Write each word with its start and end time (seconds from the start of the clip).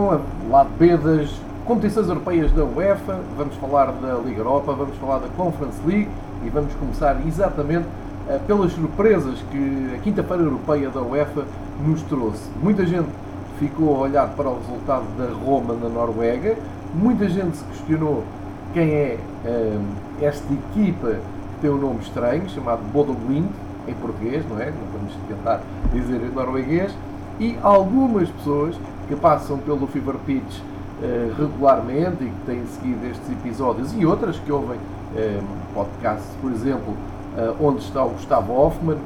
Com 0.00 0.12
a 0.12 0.20
lado 0.48 0.70
B 0.78 0.96
das 0.96 1.30
competições 1.66 2.08
europeias 2.08 2.50
da 2.52 2.64
UEFA, 2.64 3.20
vamos 3.36 3.54
falar 3.56 3.92
da 3.92 4.14
Liga 4.14 4.40
Europa, 4.40 4.72
vamos 4.72 4.96
falar 4.96 5.18
da 5.18 5.28
Conference 5.36 5.78
League 5.84 6.08
e 6.42 6.48
vamos 6.48 6.72
começar 6.76 7.20
exatamente 7.26 7.84
uh, 8.26 8.40
pelas 8.46 8.72
surpresas 8.72 9.44
que 9.50 9.94
a 9.94 9.98
quinta-feira 9.98 10.42
europeia 10.42 10.88
da 10.88 11.02
UEFA 11.02 11.44
nos 11.86 12.00
trouxe. 12.04 12.48
Muita 12.62 12.86
gente 12.86 13.10
ficou 13.58 13.94
a 13.94 13.98
olhar 13.98 14.28
para 14.28 14.48
o 14.48 14.56
resultado 14.56 15.04
da 15.18 15.26
Roma 15.34 15.74
na 15.74 15.90
Noruega, 15.90 16.56
muita 16.94 17.28
gente 17.28 17.58
se 17.58 17.64
questionou 17.64 18.24
quem 18.72 18.90
é 18.90 19.18
uh, 19.44 19.82
esta 20.22 20.50
equipa 20.50 21.08
que 21.08 21.60
tem 21.60 21.68
um 21.68 21.76
nome 21.76 21.98
estranho, 22.00 22.48
chamado 22.48 22.80
Bodo 22.90 23.12
Glimt, 23.12 23.50
em 23.86 23.92
português, 23.92 24.42
não 24.48 24.58
é? 24.58 24.70
Não 24.70 24.98
vamos 24.98 25.12
tentar 25.28 25.60
dizer 25.92 26.22
em 26.22 26.34
norueguês, 26.34 26.90
e 27.38 27.58
algumas 27.62 28.30
pessoas 28.30 28.74
que 29.10 29.16
passam 29.16 29.58
pelo 29.58 29.88
Fever 29.88 30.14
Pitch 30.24 30.60
uh, 30.60 31.34
regularmente 31.36 32.22
e 32.22 32.28
que 32.28 32.46
têm 32.46 32.64
seguido 32.66 33.04
estes 33.06 33.28
episódios 33.28 33.92
e 33.98 34.06
outras 34.06 34.38
que 34.38 34.52
ouvem 34.52 34.76
uh, 34.78 35.44
podcasts, 35.74 36.30
por 36.40 36.52
exemplo, 36.52 36.94
uh, 37.36 37.56
onde 37.60 37.80
está 37.80 38.04
o 38.04 38.10
Gustavo 38.10 38.52
Hoffman, 38.52 38.98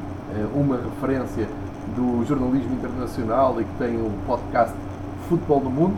uma 0.53 0.77
referência 0.77 1.47
do 1.95 2.25
jornalismo 2.27 2.75
internacional 2.75 3.61
e 3.61 3.65
que 3.65 3.73
tem 3.79 3.97
um 3.97 4.11
podcast 4.27 4.75
Futebol 5.29 5.61
no 5.61 5.71
Mundo, 5.71 5.95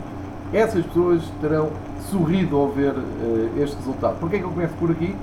essas 0.52 0.84
pessoas 0.84 1.22
terão 1.40 1.70
sorrido 2.10 2.54
ao 2.54 2.68
ver 2.68 2.92
este 3.56 3.76
resultado. 3.76 4.18
Porquê 4.20 4.36
é 4.36 4.38
que 4.40 4.44
eu 4.44 4.50
começo 4.50 4.74
por 4.74 4.90
aqui? 4.90 5.16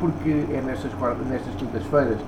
porque 0.00 0.46
é 0.52 0.60
nestas, 0.66 0.90
nestas 1.28 1.54
quintas-feiras, 1.54 2.18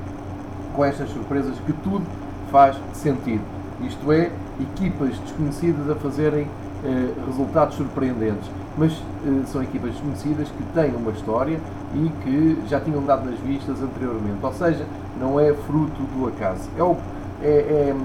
com 0.72 0.84
estas 0.84 1.10
surpresas, 1.10 1.56
que 1.66 1.72
tudo 1.72 2.06
faz 2.52 2.76
sentido. 2.92 3.42
Isto 3.80 4.12
é, 4.12 4.30
equipas 4.60 5.18
desconhecidas 5.18 5.90
a 5.90 5.94
fazerem 5.94 6.46
eh, 6.84 7.12
resultados 7.26 7.76
surpreendentes. 7.76 8.50
Mas 8.76 8.92
eh, 8.92 9.42
são 9.46 9.62
equipas 9.62 9.92
desconhecidas 9.92 10.48
que 10.48 10.62
têm 10.74 10.94
uma 10.94 11.12
história 11.12 11.58
e 11.94 12.10
que 12.22 12.58
já 12.68 12.80
tinham 12.80 13.04
dado 13.04 13.28
nas 13.28 13.38
vistas 13.40 13.82
anteriormente. 13.82 14.38
Ou 14.42 14.52
seja, 14.52 14.84
não 15.20 15.38
é 15.38 15.52
fruto 15.52 16.02
do 16.16 16.28
acaso. 16.28 16.68
É, 16.76 16.82
o, 16.82 16.96
é, 17.42 17.48
é, 17.48 17.96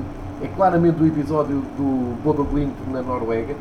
é 0.43 0.47
claramente 0.55 1.01
o 1.01 1.07
episódio 1.07 1.63
do 1.77 2.21
Bodo 2.23 2.43
Glimt 2.43 2.73
na 2.91 3.01
Noruega 3.01 3.55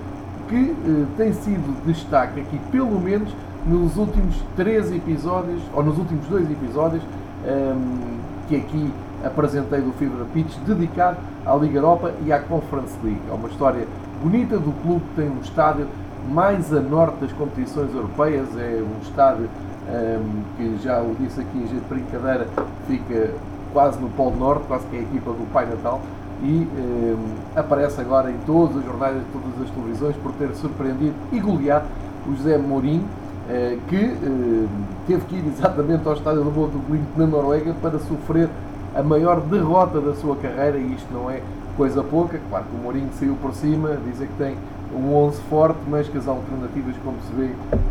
que 0.49 0.55
eh, 0.55 1.07
tem 1.17 1.33
sido 1.33 1.85
destaque 1.85 2.41
aqui, 2.41 2.59
pelo 2.71 3.01
menos 3.01 3.33
nos 3.67 3.97
últimos 3.97 4.37
três 4.55 4.93
episódios, 4.93 5.61
ou 5.75 5.83
nos 5.83 5.99
últimos 5.99 6.27
dois 6.27 6.49
episódios, 6.51 7.03
ehm, 7.45 8.21
que 8.49 8.57
aqui 8.57 8.93
apresentei 9.25 9.81
do 9.81 9.93
Fever 9.93 10.25
Pitch, 10.33 10.57
dedicado 10.67 11.17
à 11.45 11.55
Liga 11.55 11.79
Europa 11.79 12.13
e 12.25 12.33
à 12.33 12.39
Conference 12.39 12.95
League. 13.03 13.21
É 13.31 13.33
uma 13.33 13.49
história 13.49 13.87
bonita 14.23 14.59
do 14.59 14.73
clube 14.83 15.03
que 15.11 15.23
tem 15.23 15.31
um 15.31 15.41
estádio 15.41 15.87
mais 16.29 16.73
a 16.73 16.81
norte 16.81 17.19
das 17.21 17.33
competições 17.33 17.95
europeias, 17.95 18.49
é 18.57 18.83
um 18.83 19.03
estádio 19.03 19.49
um, 19.89 20.43
que 20.57 20.83
já 20.83 21.01
o 21.01 21.15
disse 21.21 21.41
aqui 21.41 21.59
em 21.59 21.69
jeito 21.69 21.83
de 21.83 21.89
brincadeira, 21.89 22.49
fica 22.87 23.31
quase 23.73 24.01
no 24.01 24.09
Polo 24.11 24.37
Norte, 24.37 24.65
quase 24.67 24.87
que 24.87 24.97
é 24.97 24.99
a 25.01 25.03
equipa 25.03 25.31
do 25.31 25.51
Pai 25.53 25.67
Natal, 25.67 26.01
e 26.43 26.69
um, 26.79 27.35
aparece 27.55 28.01
agora 28.01 28.31
em 28.31 28.37
todas 28.45 28.77
as 28.79 28.85
jornadas 28.85 29.19
de 29.19 29.27
todas 29.33 29.63
as 29.63 29.71
televisões 29.71 30.17
por 30.17 30.33
ter 30.33 30.55
surpreendido 30.57 31.15
e 31.33 31.39
goleado 31.39 31.87
o 32.27 32.35
José 32.35 32.59
Mourinho, 32.59 33.05
eh, 33.49 33.79
que 33.89 33.97
eh, 33.97 34.67
teve 35.07 35.25
que 35.27 35.37
ir 35.37 35.47
exatamente 35.47 36.07
ao 36.09 36.15
estádio 36.15 36.43
do 36.43 36.51
Bodo 36.51 36.79
Glimt 36.89 37.07
na 37.17 37.27
Noruega 37.27 37.73
para 37.81 38.01
sofrer 38.01 38.49
a 38.97 39.03
maior 39.03 39.41
derrota 39.43 40.01
da 40.01 40.15
sua 40.15 40.37
carreira, 40.37 40.79
e 40.79 40.95
isto 40.95 41.13
não 41.13 41.31
é 41.31 41.43
coisa 41.77 42.03
pouca. 42.03 42.41
Claro 42.49 42.65
que 42.65 42.77
o 42.77 42.79
Mourinho 42.79 43.11
saiu 43.13 43.37
por 43.37 43.53
cima, 43.53 43.97
dizer 44.07 44.27
que 44.27 44.35
tem 44.39 44.57
um 44.95 45.15
11 45.15 45.41
forte, 45.51 45.79
mas 45.89 46.09
que 46.09 46.17
as 46.17 46.27
alternativas, 46.27 46.95
como 47.05 47.17
se 47.29 47.33
vê, 47.35 47.51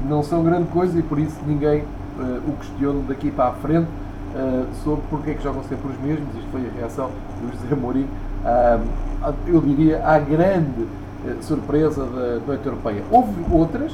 não 0.10 0.24
são 0.24 0.44
grande 0.44 0.68
coisa 0.70 0.98
e 0.98 1.04
por 1.04 1.20
isso 1.20 1.38
ninguém 1.46 1.82
uh, 1.82 2.50
o 2.50 2.54
questiona 2.58 3.02
daqui 3.08 3.30
para 3.30 3.50
a 3.50 3.54
frente 3.54 3.88
uh, 3.88 4.66
sobre 4.84 5.04
porque 5.10 5.32
é 5.32 5.34
que 5.36 5.44
jogam 5.44 5.64
sempre 5.64 5.92
os 5.92 6.00
mesmos. 6.02 6.28
Isto 6.36 6.50
foi 6.52 6.62
a 6.62 6.80
reação 6.80 7.12
do 7.42 7.52
José 7.52 7.76
Mourinho, 7.76 8.10
uh, 8.44 9.34
eu 9.48 9.62
diria, 9.62 10.04
à 10.04 10.18
grande 10.18 10.88
surpresa 11.42 12.06
da 12.06 12.40
noite 12.46 12.64
europeia. 12.68 13.02
Houve 13.10 13.34
outras, 13.52 13.92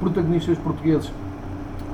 protagonistas 0.00 0.58
portugueses 0.58 1.12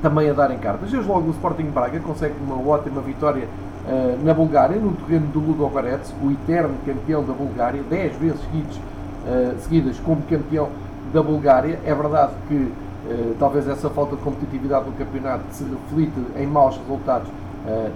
também 0.01 0.31
a 0.31 0.33
darem 0.33 0.57
cartas. 0.57 0.91
Desde 0.91 1.07
logo 1.07 1.29
o 1.29 1.31
Sporting 1.33 1.65
Braga 1.65 2.01
consegue 2.01 2.35
uma 2.43 2.57
ótima 2.67 3.03
vitória 3.03 3.47
uh, 3.87 4.25
na 4.25 4.35
Bulgária, 4.35 4.77
no 4.77 4.93
terreno 4.93 5.27
do 5.29 5.41
Ludogorets, 5.41 6.13
o 6.23 6.31
eterno 6.31 6.75
campeão 6.85 7.25
da 7.25 7.33
Bulgária, 7.33 7.83
10 7.89 8.17
vezes 8.17 8.41
seguidos, 8.41 8.77
uh, 8.77 9.61
seguidas 9.61 9.99
como 10.01 10.23
campeão 10.23 10.69
da 11.13 11.23
Bulgária. 11.23 11.79
É 11.85 11.95
verdade 11.95 12.33
que 12.49 12.55
uh, 12.55 13.37
talvez 13.39 13.69
essa 13.69 13.89
falta 13.91 14.17
de 14.17 14.23
competitividade 14.23 14.87
no 14.87 14.93
campeonato 14.93 15.45
se 15.51 15.65
reflite 15.65 16.21
em 16.37 16.47
maus 16.47 16.77
resultados 16.77 17.29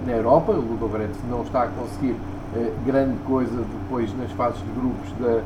na 0.05 0.11
Europa. 0.11 0.51
O 0.51 0.59
Ludogorets 0.59 1.17
não 1.29 1.43
está 1.43 1.63
a 1.63 1.67
conseguir 1.67 2.17
grande 2.85 3.17
coisa 3.25 3.55
depois 3.55 4.13
nas 4.17 4.29
fases 4.31 4.59
de 4.59 4.69
grupos 4.77 5.13
da, 5.17 5.39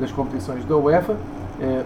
das 0.00 0.10
competições 0.10 0.64
da 0.64 0.76
UEFA. 0.76 1.14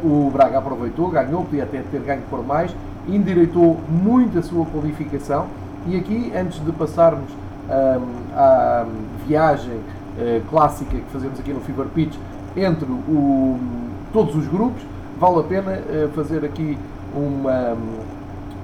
o 0.02 0.30
Braga 0.30 0.56
aproveitou, 0.56 1.10
ganhou, 1.10 1.44
podia 1.44 1.64
até 1.64 1.82
ter 1.82 2.00
ganho 2.00 2.22
por 2.30 2.42
mais, 2.46 2.74
endireitou 3.06 3.78
muito 3.90 4.38
a 4.38 4.42
sua 4.42 4.64
qualificação. 4.64 5.48
E 5.86 5.94
aqui, 5.94 6.32
antes 6.34 6.64
de 6.64 6.72
passarmos 6.72 7.30
à 8.34 8.86
viagem 9.26 9.74
uh, 9.76 10.42
clássica 10.48 10.96
que 10.96 11.10
fazemos 11.12 11.38
aqui 11.38 11.52
no 11.52 11.60
Fever 11.60 11.86
Pitch 11.86 12.16
entre 12.56 12.90
o, 12.90 13.58
todos 14.12 14.34
os 14.36 14.46
grupos, 14.46 14.82
vale 15.18 15.40
a 15.40 15.42
pena 15.42 15.72
uh, 15.72 16.08
fazer 16.10 16.44
aqui 16.44 16.78
uma, 17.14 17.76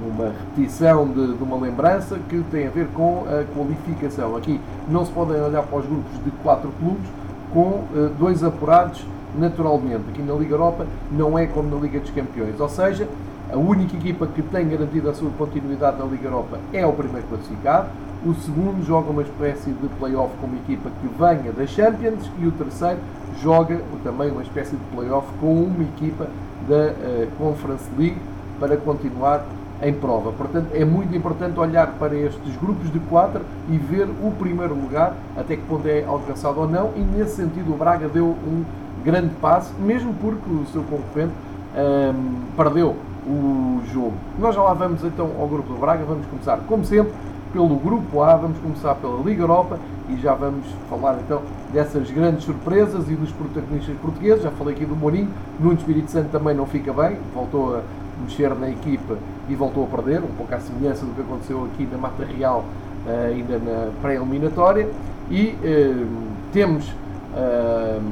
uma 0.07 0.27
repetição 0.27 1.07
de, 1.09 1.35
de, 1.35 1.43
uma 1.43 1.57
lembrança 1.57 2.19
que 2.29 2.43
tem 2.51 2.67
a 2.67 2.71
ver 2.71 2.89
com 2.89 3.25
a 3.27 3.45
qualificação. 3.55 4.37
Aqui 4.37 4.61
não 4.89 5.05
se 5.05 5.13
podem 5.13 5.41
olhar 5.41 5.63
para 5.63 5.79
os 5.79 5.87
grupos 5.87 6.25
de 6.25 6.31
quatro 6.43 6.71
clubes 6.79 7.09
com 7.53 7.61
uh, 7.61 8.11
dois 8.19 8.43
apurados 8.45 9.05
naturalmente. 9.39 10.05
Aqui 10.11 10.23
na 10.23 10.35
Liga 10.35 10.55
Europa 10.55 10.87
não 11.11 11.39
é 11.39 11.47
como 11.47 11.75
na 11.75 11.81
Liga 11.81 12.01
dos 12.01 12.11
Campeões, 12.11 12.59
ou 12.59 12.69
seja, 12.69 13.09
a 13.51 13.57
única 13.57 13.97
equipa 13.97 14.27
que 14.27 14.43
tem 14.43 14.69
garantido 14.69 15.09
a 15.09 15.15
sua 15.15 15.31
continuidade 15.31 15.99
na 15.99 16.05
Liga 16.05 16.27
Europa 16.27 16.59
é 16.73 16.85
o 16.85 16.93
primeiro 16.93 17.27
classificado. 17.29 17.89
O 18.29 18.35
segundo 18.35 18.85
joga 18.85 19.11
uma 19.11 19.23
espécie 19.23 19.71
de 19.71 19.89
play-off 19.99 20.37
com 20.39 20.49
uma 20.49 20.57
equipa 20.57 20.91
que 21.01 21.09
venha 21.19 21.51
da 21.51 21.67
Champions 21.67 22.31
e 22.39 22.47
o 22.47 22.53
terceiro 22.53 22.99
joga 23.41 23.81
também 24.05 24.31
uma 24.31 24.43
espécie 24.43 24.77
de 24.77 24.85
play-off 24.95 25.27
com 25.41 25.63
uma 25.63 25.83
equipa 25.83 26.27
da 26.69 26.91
uh, 26.91 27.27
Conference 27.39 27.89
League 27.97 28.19
para 28.61 28.77
continuar 28.77 29.47
em 29.81 29.95
prova. 29.95 30.31
Portanto, 30.33 30.67
é 30.75 30.85
muito 30.85 31.17
importante 31.17 31.59
olhar 31.59 31.87
para 31.99 32.15
estes 32.15 32.55
grupos 32.57 32.93
de 32.93 32.99
quatro 32.99 33.41
e 33.71 33.79
ver 33.79 34.07
o 34.23 34.31
primeiro 34.39 34.75
lugar, 34.75 35.15
até 35.35 35.57
que 35.57 35.63
ponto 35.63 35.89
é 35.89 36.05
alcançado 36.05 36.61
ou 36.61 36.69
não, 36.69 36.91
e 36.97 37.01
nesse 37.01 37.37
sentido 37.37 37.73
o 37.73 37.79
Braga 37.79 38.11
deu 38.11 38.27
um 38.27 38.63
grande 39.03 39.35
passo, 39.41 39.73
mesmo 39.81 40.13
porque 40.21 40.51
o 40.51 40.67
seu 40.67 40.83
concorrente 40.83 41.33
um, 41.75 41.81
ehm, 41.81 42.15
perdeu 42.55 42.95
o 43.27 43.81
jogo. 43.91 44.13
Nós 44.39 44.55
já 44.55 44.63
lá 44.63 44.75
vamos 44.75 45.03
então 45.03 45.31
ao 45.41 45.49
grupo 45.49 45.73
do 45.73 45.81
Braga, 45.81 46.05
vamos 46.05 46.27
começar, 46.27 46.59
como 46.69 46.85
sempre, 46.85 47.13
pelo 47.53 47.77
grupo 47.77 48.23
A, 48.23 48.37
vamos 48.37 48.59
começar 48.59 48.95
pela 48.97 49.23
Liga 49.23 49.43
Europa 49.43 49.79
e 50.09 50.17
já 50.17 50.35
vamos 50.35 50.67
falar 50.89 51.19
então 51.25 51.43
dessas 51.73 52.11
grandes 52.11 52.45
surpresas 52.45 53.09
e 53.11 53.15
dos 53.15 53.31
protagonistas 53.33 53.97
portugueses. 53.99 54.43
Já 54.43 54.51
falei 54.51 54.75
aqui 54.75 54.85
do 54.85 54.97
Mourinho, 54.97 55.29
Nuno 55.59 55.75
Espírito 55.75 56.11
Santo 56.11 56.31
também 56.31 56.55
não 56.55 56.67
fica 56.67 56.93
bem, 56.93 57.17
voltou 57.35 57.77
a 57.77 57.83
mexer 58.23 58.55
na 58.55 58.69
equipa 58.69 59.17
e 59.49 59.55
voltou 59.55 59.85
a 59.85 59.87
perder, 59.87 60.23
um 60.23 60.35
pouco 60.37 60.55
à 60.55 60.61
semelhança 60.61 61.05
do 61.05 61.13
que 61.15 61.21
aconteceu 61.21 61.65
aqui 61.73 61.89
na 61.91 61.99
Mata 61.99 62.25
Real, 62.25 62.65
uh, 63.07 63.27
ainda 63.29 63.59
na 63.59 63.91
pré-eliminatória. 64.03 64.89
E 65.31 65.55
uh, 65.63 66.07
temos 66.53 66.89
uh, 66.89 68.03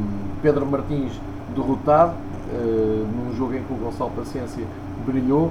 Pedro 0.43 0.67
Martins 0.67 1.13
derrotado, 1.55 2.15
num 2.49 3.35
jogo 3.35 3.55
em 3.55 3.63
que 3.63 3.73
o 3.73 3.77
Gonçalo 3.77 4.11
Paciência 4.11 4.63
brilhou, 5.05 5.51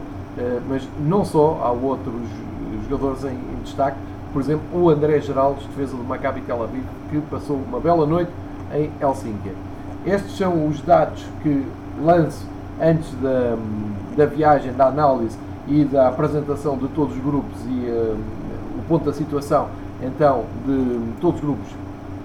mas 0.70 0.88
não 1.06 1.26
só, 1.26 1.60
há 1.62 1.72
outros 1.72 2.24
jogadores 2.88 3.24
em, 3.24 3.36
em, 3.36 3.62
destaque, 3.64 3.98
por 4.32 4.42
exemplo, 4.42 4.64
o 4.74 4.90
André 4.90 5.20
Geraldes, 5.22 5.66
defesa 5.68 5.96
do 5.96 6.04
Maccabi 6.04 6.42
Tel 6.42 6.62
Aviv, 6.62 6.84
que 7.10 7.20
passou 7.22 7.58
uma 7.58 7.80
bela 7.80 8.06
noite 8.06 8.32
em 8.74 8.92
Helsínquia. 9.02 9.54
Estes 10.06 10.38
são 10.38 10.68
os 10.68 10.82
dados 10.82 11.26
que 11.42 11.66
lanço 12.04 12.46
antes 12.82 13.10
da, 13.22 13.58
da 14.18 14.26
viagem, 14.26 14.74
da 14.74 14.88
análise 14.88 15.38
e 15.68 15.84
da 15.84 16.10
apresentação 16.10 16.78
de 16.78 16.88
todos 16.90 17.16
os 17.16 17.24
grupos 17.24 17.58
e 17.66 17.90
uh, 17.90 18.18
o 18.78 18.84
ponto 18.88 19.06
da 19.06 19.14
situação, 19.14 19.70
então, 20.02 20.44
de 20.66 21.00
todos 21.22 21.40
os 21.40 21.46
grupos, 21.46 21.68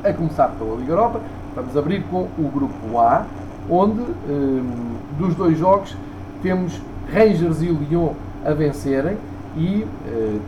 a 0.04 0.12
começar 0.12 0.48
pela 0.58 0.76
Liga 0.76 0.92
Europa. 0.92 1.20
Vamos 1.54 1.76
abrir 1.76 2.02
com 2.10 2.28
o 2.38 2.50
grupo 2.52 2.98
A, 2.98 3.24
onde, 3.68 4.00
um, 4.00 4.96
dos 5.18 5.34
dois 5.34 5.56
jogos, 5.58 5.96
temos 6.42 6.80
Rangers 7.12 7.62
e 7.62 7.66
Lyon 7.66 8.12
a 8.44 8.52
vencerem 8.52 9.16
e, 9.56 9.86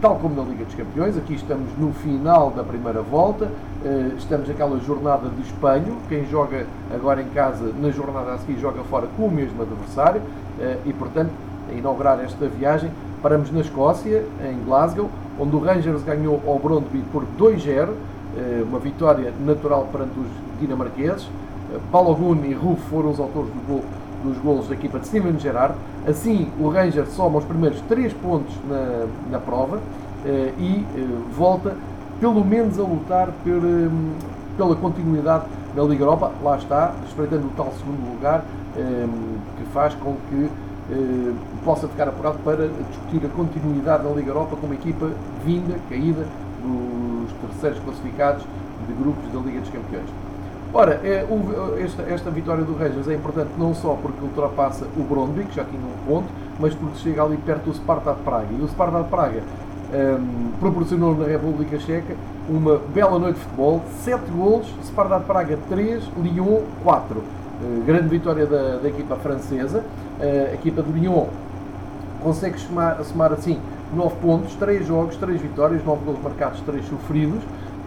tal 0.01 0.17
como 0.17 0.35
na 0.35 0.49
Liga 0.49 0.65
dos 0.65 0.75
Campeões, 0.75 1.17
aqui 1.17 1.35
estamos 1.35 1.69
no 1.79 1.93
final 1.93 2.51
da 2.51 2.63
primeira 2.63 3.03
volta, 3.03 3.51
estamos 4.17 4.49
naquela 4.49 4.79
jornada 4.81 5.29
de 5.29 5.43
espelho, 5.43 5.97
quem 6.09 6.25
joga 6.27 6.67
agora 6.95 7.21
em 7.23 7.29
casa, 7.29 7.73
na 7.81 7.91
jornada 7.91 8.33
a 8.33 8.39
seguir, 8.39 8.61
joga 8.61 8.83
fora 8.85 9.07
com 9.17 9.27
o 9.27 9.31
mesmo 9.31 9.63
adversário, 9.63 10.23
e, 10.87 10.93
portanto, 10.93 11.31
a 11.71 11.73
inaugurar 11.75 12.21
esta 12.21 12.47
viagem, 12.47 12.91
paramos 13.21 13.51
na 13.51 13.61
Escócia, 13.61 14.25
em 14.45 14.65
Glasgow, 14.65 15.09
onde 15.39 15.57
o 15.57 15.59
Rangers 15.59 16.03
ganhou 16.03 16.41
ao 16.47 16.59
Brondby 16.59 17.03
por 17.13 17.25
2-0, 17.39 17.89
uma 18.69 18.79
vitória 18.79 19.33
natural 19.45 19.89
perante 19.91 20.19
os 20.19 20.27
dinamarqueses. 20.61 21.29
Balogun 21.91 22.45
e 22.45 22.53
Ruf 22.53 22.83
foram 22.91 23.11
os 23.11 23.19
autores 23.19 23.49
do 23.51 23.67
gol 23.67 23.83
dos 24.23 24.39
golos 24.39 24.69
da 24.69 24.75
equipa 24.75 24.99
de 24.99 25.07
Steven 25.07 25.39
Gerrard. 25.39 25.75
Assim, 26.07 26.49
o 26.59 26.69
Ranger 26.69 27.07
soma 27.07 27.39
os 27.39 27.45
primeiros 27.45 27.81
3 27.83 28.13
pontos 28.15 28.55
na, 28.69 29.07
na 29.31 29.39
prova 29.39 29.81
eh, 30.25 30.53
e 30.59 30.87
eh, 30.97 31.07
volta 31.37 31.75
pelo 32.21 32.45
menos 32.45 32.79
a 32.79 32.83
lutar 32.83 33.29
eh, 33.29 33.89
pela 34.57 34.77
continuidade 34.77 35.45
na 35.75 35.83
Liga 35.83 36.05
Europa. 36.05 36.31
Lá 36.43 36.57
está, 36.57 36.95
espreitando 37.07 37.47
o 37.47 37.51
tal 37.57 37.73
segundo 37.79 38.15
lugar, 38.15 38.45
que 38.75 39.65
faz 39.75 39.95
com 39.95 40.17
que 40.31 40.51
possa 41.63 41.87
ficar 41.89 42.09
apurado 42.09 42.39
para 42.39 42.69
discutir 42.69 43.27
a 43.27 43.29
continuidade 43.29 44.03
na 44.03 44.11
Liga 44.11 44.31
Europa 44.31 44.57
com 44.57 44.67
uma 44.67 44.75
equipa 44.75 45.11
vinda, 45.45 45.75
caída 45.91 46.27
dos 46.63 47.33
terceiros 47.41 47.79
classificados 47.81 48.45
de 48.87 48.93
grupos 48.95 49.31
da 49.31 49.41
Liga 49.41 49.61
dos 49.61 49.71
Campeões. 49.71 50.32
Ora, 50.75 51.01
é, 51.05 51.27
o, 51.29 51.79
esta, 51.79 52.03
esta, 52.03 52.31
vitória 52.31 52.65
do 52.65 52.75
Rangers 52.75 53.07
é 53.07 53.15
importante 53.15 53.51
não 53.59 53.75
só 53.75 53.95
porque 54.01 54.23
ultrapassa 54.23 54.87
o 54.97 55.03
Brondby, 55.03 55.45
que 55.45 55.57
já 55.57 55.65
tinha 55.65 55.83
um 55.83 56.07
ponto, 56.07 56.29
mas 56.59 56.75
porque 56.75 56.99
chega 56.99 57.23
ali 57.23 57.37
perto 57.37 57.65
do 57.65 57.75
Sparta 57.75 58.15
de 58.15 58.23
Praga. 58.23 58.47
E 58.51 58.63
o 58.63 58.69
Sparta 58.69 59.03
de 59.03 59.09
Praga 59.11 59.43
um, 59.93 60.53
proporcionou 60.59 61.15
na 61.15 61.27
República 61.27 61.79
Checa 61.79 62.17
uma 62.49 62.79
bela 62.95 63.19
noite 63.19 63.37
de 63.37 63.43
futebol, 63.43 63.83
7 64.03 64.31
golos, 64.31 64.75
Sparta 64.83 65.19
de 65.19 65.25
Praga 65.25 65.59
3, 65.69 66.05
Lyon 66.23 66.63
4. 66.83 67.19
Uh, 67.19 67.85
grande 67.85 68.09
vitória 68.09 68.47
da, 68.47 68.79
da 68.79 68.89
equipa 68.89 69.17
francesa. 69.17 69.81
Uh, 70.19 70.53
a 70.53 70.55
equipa 70.55 70.83
de 70.83 70.91
Lyon 70.91 71.27
consegue 72.23 72.59
somar, 72.59 73.33
assim 73.33 73.61
9 73.95 74.17
pontos, 74.23 74.55
3 74.55 74.87
jogos, 74.87 75.17
3 75.17 75.39
vitórias, 75.39 75.85
9 75.85 76.03
golos 76.03 76.23
marcados, 76.23 76.61
3 76.63 76.83
sofridos. 76.87 77.43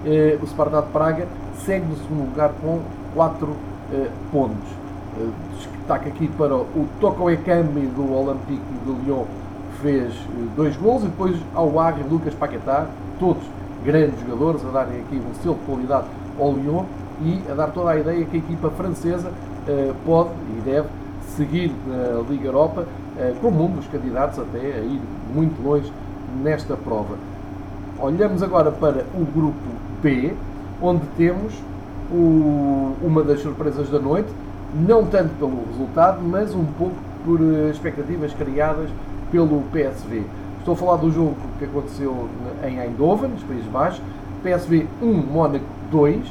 Uh, 0.05 0.37
o 0.43 0.45
Sparta 0.45 0.83
de 0.83 0.89
Praga 0.89 1.27
segue 1.65 1.83
no 1.87 1.95
segundo 1.95 2.29
lugar 2.29 2.53
com 2.61 2.79
4 3.15 3.47
uh, 3.47 3.55
eh, 3.91 4.09
pontos. 4.31 4.69
Uh, 5.17 5.31
destaque 5.57 6.09
aqui 6.09 6.27
para 6.27 6.55
o 6.55 6.87
Toko 7.01 7.27
Ekambi 7.31 7.87
do 7.87 8.13
Olympique 8.13 8.61
de 8.85 8.91
Lyon, 9.03 9.23
que 9.71 9.81
fez 9.81 10.13
uh, 10.13 10.49
dois 10.55 10.77
gols, 10.77 11.03
e 11.03 11.07
depois 11.07 11.35
ao 11.55 11.79
Agri 11.79 12.03
Lucas 12.07 12.35
Paquetá, 12.35 12.85
todos 13.19 13.41
grandes 13.83 14.19
jogadores, 14.19 14.63
a 14.63 14.69
darem 14.69 14.99
aqui 14.99 15.15
um 15.15 15.33
selo 15.41 15.55
de 15.55 15.61
qualidade 15.61 16.05
ao 16.39 16.53
Lyon 16.53 16.83
e 17.23 17.41
a 17.49 17.55
dar 17.55 17.71
toda 17.71 17.89
a 17.89 17.97
ideia 17.97 18.25
que 18.25 18.35
a 18.35 18.39
equipa 18.39 18.69
francesa 18.69 19.29
uh, 19.29 19.95
pode 20.05 20.29
e 20.55 20.61
deve 20.63 20.87
seguir 21.35 21.71
na 21.87 22.21
Liga 22.29 22.45
Europa 22.45 22.85
como 23.41 23.65
um 23.65 23.71
dos 23.71 23.87
candidatos 23.87 24.39
até 24.39 24.59
a 24.59 24.79
ir 24.81 25.01
muito 25.33 25.61
longe 25.65 25.91
nesta 26.43 26.77
prova. 26.77 27.15
Olhamos 27.97 28.43
agora 28.43 28.71
para 28.71 29.05
o 29.15 29.25
grupo 29.25 29.55
B, 30.01 30.33
onde 30.81 31.05
temos 31.17 31.53
o, 32.11 32.95
uma 33.01 33.23
das 33.23 33.41
surpresas 33.41 33.89
da 33.89 33.99
noite, 33.99 34.29
não 34.73 35.05
tanto 35.05 35.33
pelo 35.39 35.65
resultado, 35.67 36.21
mas 36.21 36.53
um 36.53 36.65
pouco 36.65 36.95
por 37.23 37.39
eh, 37.41 37.69
expectativas 37.69 38.33
criadas 38.33 38.89
pelo 39.31 39.63
PSV. 39.71 40.23
Estou 40.59 40.73
a 40.73 40.77
falar 40.77 40.97
do 40.97 41.11
jogo 41.11 41.35
que 41.57 41.65
aconteceu 41.65 42.27
em 42.63 42.79
Eindhoven, 42.79 43.29
nos 43.29 43.43
Países 43.43 43.67
Baixos, 43.67 44.01
PSV 44.43 44.87
1, 45.01 45.13
Mónaco 45.13 45.65
2. 45.91 46.21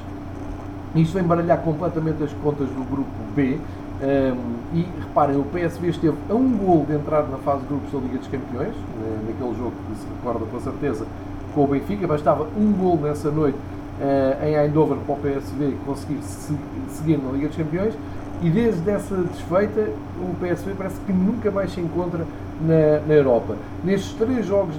Isto 0.96 1.14
vem 1.14 1.24
baralhar 1.24 1.58
completamente 1.58 2.22
as 2.22 2.32
contas 2.34 2.68
do 2.68 2.84
grupo 2.88 3.10
B. 3.34 3.58
Um, 4.02 4.06
ehm, 4.06 4.36
e 4.74 4.86
reparem, 5.00 5.36
o 5.36 5.44
PSV 5.44 5.88
esteve 5.88 6.16
a 6.28 6.34
um 6.34 6.56
gol 6.56 6.84
de 6.84 6.94
entrar 6.94 7.22
na 7.28 7.38
fase 7.38 7.60
de 7.60 7.68
grupos 7.68 7.92
da 7.92 7.98
Liga 7.98 8.18
dos 8.18 8.28
Campeões, 8.28 8.74
naquele 9.26 9.56
jogo 9.56 9.72
que 9.88 9.96
se 9.96 10.06
recorda 10.06 10.44
com 10.46 10.60
certeza 10.60 11.06
com 11.54 11.64
o 11.64 11.66
Benfica, 11.66 12.06
bastava 12.06 12.46
um 12.56 12.72
gol 12.72 12.96
nessa 12.96 13.30
noite 13.30 13.56
uh, 14.00 14.44
em 14.44 14.56
Eindhoven 14.56 14.98
para 15.06 15.14
o 15.14 15.18
PSV 15.18 15.76
conseguir 15.86 16.22
se, 16.22 16.56
seguir 16.88 17.18
na 17.18 17.30
Liga 17.30 17.48
dos 17.48 17.56
Campeões 17.56 17.94
e 18.42 18.50
desde 18.50 18.90
essa 18.90 19.14
desfeita 19.16 19.88
o 20.18 20.34
PSV 20.40 20.74
parece 20.76 21.00
que 21.00 21.12
nunca 21.12 21.50
mais 21.50 21.72
se 21.72 21.80
encontra 21.80 22.26
na, 22.60 23.06
na 23.06 23.14
Europa. 23.14 23.54
Nestes 23.82 24.12
três 24.14 24.44
jogos 24.44 24.74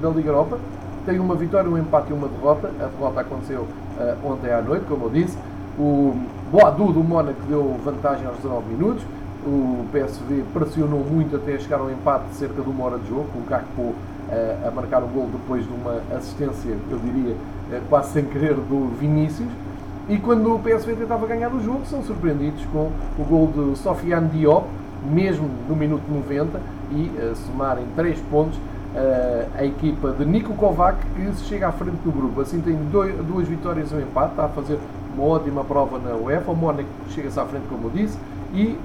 da, 0.00 0.08
Liga 0.10 0.30
Europa 0.30 0.58
tem 1.04 1.18
uma 1.20 1.36
vitória, 1.36 1.70
um 1.70 1.78
empate 1.78 2.10
e 2.10 2.12
uma 2.12 2.28
derrota. 2.28 2.68
A 2.80 2.86
derrota 2.86 3.20
aconteceu 3.20 3.60
uh, 3.60 4.32
ontem 4.32 4.52
à 4.52 4.60
noite, 4.60 4.84
como 4.86 5.06
eu 5.06 5.10
disse. 5.10 5.38
O 5.78 6.16
Boadu 6.50 6.92
do 6.92 7.04
Mónaco 7.04 7.40
deu 7.48 7.78
vantagem 7.84 8.26
aos 8.26 8.36
19 8.38 8.74
minutos. 8.74 9.04
O 9.46 9.86
PSV 9.92 10.44
pressionou 10.52 11.00
muito 11.00 11.36
até 11.36 11.58
chegar 11.58 11.78
ao 11.78 11.90
empate 11.90 12.34
cerca 12.34 12.60
de 12.60 12.68
uma 12.68 12.84
hora 12.84 12.98
de 12.98 13.08
jogo, 13.08 13.28
o 13.36 13.48
Gakpo 13.48 13.94
a 14.66 14.70
marcar 14.70 15.02
o 15.02 15.06
gol 15.06 15.28
depois 15.30 15.64
de 15.64 15.72
uma 15.72 16.02
assistência, 16.16 16.76
eu 16.90 16.98
diria, 16.98 17.36
eh, 17.72 17.80
quase 17.88 18.12
sem 18.12 18.24
querer, 18.24 18.54
do 18.54 18.88
Vinícius. 18.98 19.48
E 20.08 20.18
quando 20.18 20.54
o 20.54 20.58
PSV 20.58 20.94
tentava 20.94 21.26
ganhar 21.26 21.52
o 21.52 21.60
jogo, 21.60 21.84
são 21.86 22.02
surpreendidos 22.02 22.64
com 22.66 22.90
o 23.18 23.24
gol 23.24 23.52
de 23.52 23.78
Sofiane 23.78 24.28
Diop, 24.28 24.66
mesmo 25.10 25.48
no 25.68 25.74
minuto 25.74 26.02
90, 26.08 26.60
e 26.92 27.10
uh, 27.18 27.34
somarem 27.34 27.84
3 27.96 28.18
pontos 28.30 28.56
uh, 28.56 29.48
a 29.56 29.64
equipa 29.64 30.12
de 30.12 30.24
Nico 30.24 30.54
Kovac, 30.54 30.98
que 31.14 31.32
se 31.36 31.44
chega 31.44 31.68
à 31.68 31.72
frente 31.72 31.96
do 32.04 32.12
grupo. 32.12 32.40
Assim 32.40 32.60
tem 32.60 32.76
duas 33.26 33.48
vitórias 33.48 33.90
e 33.90 33.94
um 33.94 34.00
empate, 34.00 34.30
está 34.30 34.44
a 34.44 34.48
fazer 34.48 34.78
uma 35.16 35.26
ótima 35.26 35.64
prova 35.64 35.98
na 35.98 36.14
UEFA. 36.14 36.52
O 36.52 36.56
Mónaco 36.56 36.88
chega-se 37.10 37.38
à 37.38 37.44
frente, 37.44 37.64
como 37.68 37.88
eu 37.88 37.90
disse, 37.90 38.16
e 38.54 38.78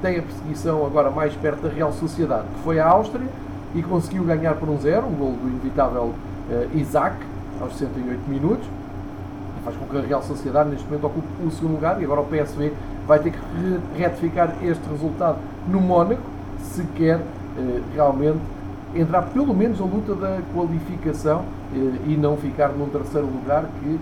tem 0.00 0.18
a 0.18 0.22
perseguição 0.22 0.86
agora 0.86 1.10
mais 1.10 1.34
perto 1.34 1.62
da 1.62 1.68
Real 1.68 1.92
Sociedade, 1.92 2.44
que 2.54 2.60
foi 2.62 2.78
a 2.78 2.88
Áustria, 2.88 3.26
e 3.74 3.82
conseguiu 3.82 4.24
ganhar 4.24 4.54
por 4.54 4.68
um 4.68 4.78
zero, 4.78 5.06
um 5.06 5.14
gol 5.14 5.32
do 5.32 5.48
inevitável 5.48 6.12
uh, 6.50 6.78
Isaac, 6.78 7.16
aos 7.60 7.76
68 7.76 8.28
minutos, 8.28 8.66
faz 9.64 9.76
com 9.76 9.86
que 9.86 9.96
a 9.96 10.00
Real 10.00 10.22
Sociedade 10.22 10.70
neste 10.70 10.84
momento 10.86 11.06
ocupe 11.06 11.28
o 11.44 11.50
segundo 11.50 11.74
lugar, 11.74 12.00
e 12.00 12.04
agora 12.04 12.20
o 12.20 12.24
PSV 12.24 12.72
vai 13.06 13.18
ter 13.18 13.32
que 13.32 13.38
retificar 13.96 14.54
este 14.62 14.88
resultado 14.88 15.38
no 15.68 15.80
Mónaco, 15.80 16.22
se 16.62 16.82
quer 16.96 17.16
uh, 17.16 17.82
realmente 17.94 18.38
entrar 18.94 19.22
pelo 19.22 19.54
menos 19.54 19.78
na 19.78 19.86
luta 19.86 20.14
da 20.14 20.40
qualificação 20.52 21.40
uh, 21.40 21.96
e 22.06 22.16
não 22.16 22.36
ficar 22.36 22.68
num 22.68 22.88
terceiro 22.88 23.26
lugar 23.26 23.64
que 23.80 23.98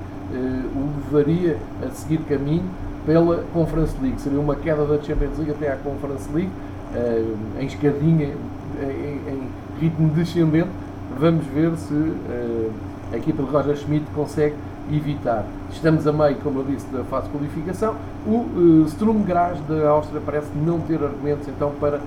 o 0.76 1.10
levaria 1.10 1.56
a 1.82 1.88
seguir 1.88 2.18
caminho 2.24 2.64
pela 3.06 3.44
Conference 3.54 3.96
League. 3.98 4.20
Seria 4.20 4.38
uma 4.38 4.54
queda 4.54 4.84
da 4.84 5.02
Champions 5.02 5.38
League 5.38 5.52
até 5.52 5.72
à 5.72 5.76
Conference 5.76 6.30
League, 6.30 6.52
em 7.58 7.64
escadinha 7.64 8.34
em, 8.82 9.32
em 9.32 9.48
ritmo 9.80 10.08
descendente. 10.10 10.68
Vamos 11.18 11.44
ver 11.46 11.74
se 11.76 11.94
uh, 11.94 12.72
a 13.12 13.16
equipa 13.16 13.42
de 13.42 13.50
Roger 13.50 13.76
Schmidt 13.76 14.06
consegue 14.14 14.54
evitar. 14.90 15.44
Estamos 15.70 16.06
a 16.06 16.12
meio, 16.12 16.36
como 16.36 16.60
eu 16.60 16.64
disse, 16.64 16.86
da 16.88 17.02
fase 17.04 17.26
de 17.26 17.32
qualificação. 17.32 17.94
O 18.26 18.30
uh, 18.30 18.88
Sturm 18.88 19.22
Graz 19.22 19.58
da 19.62 19.88
Áustria 19.88 20.20
parece 20.24 20.48
não 20.54 20.80
ter 20.80 21.02
argumentos 21.02 21.48
então 21.48 21.72
para 21.80 21.98
uh, 21.98 22.02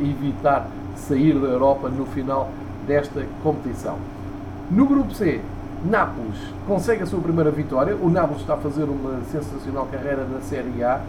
evitar 0.00 0.68
sair 0.96 1.38
da 1.38 1.48
Europa 1.48 1.88
no 1.88 2.06
final 2.06 2.50
desta 2.86 3.24
competição. 3.42 3.96
No 4.70 4.86
grupo 4.86 5.14
C, 5.14 5.40
Nápoles 5.84 6.38
consegue 6.66 7.02
a 7.04 7.06
sua 7.06 7.20
primeira 7.20 7.50
vitória. 7.50 7.96
O 7.96 8.10
Nápoles 8.10 8.42
está 8.42 8.54
a 8.54 8.56
fazer 8.56 8.84
uma 8.84 9.20
sensacional 9.30 9.86
carreira 9.90 10.24
na 10.24 10.40
Série 10.40 10.82
A, 10.82 11.00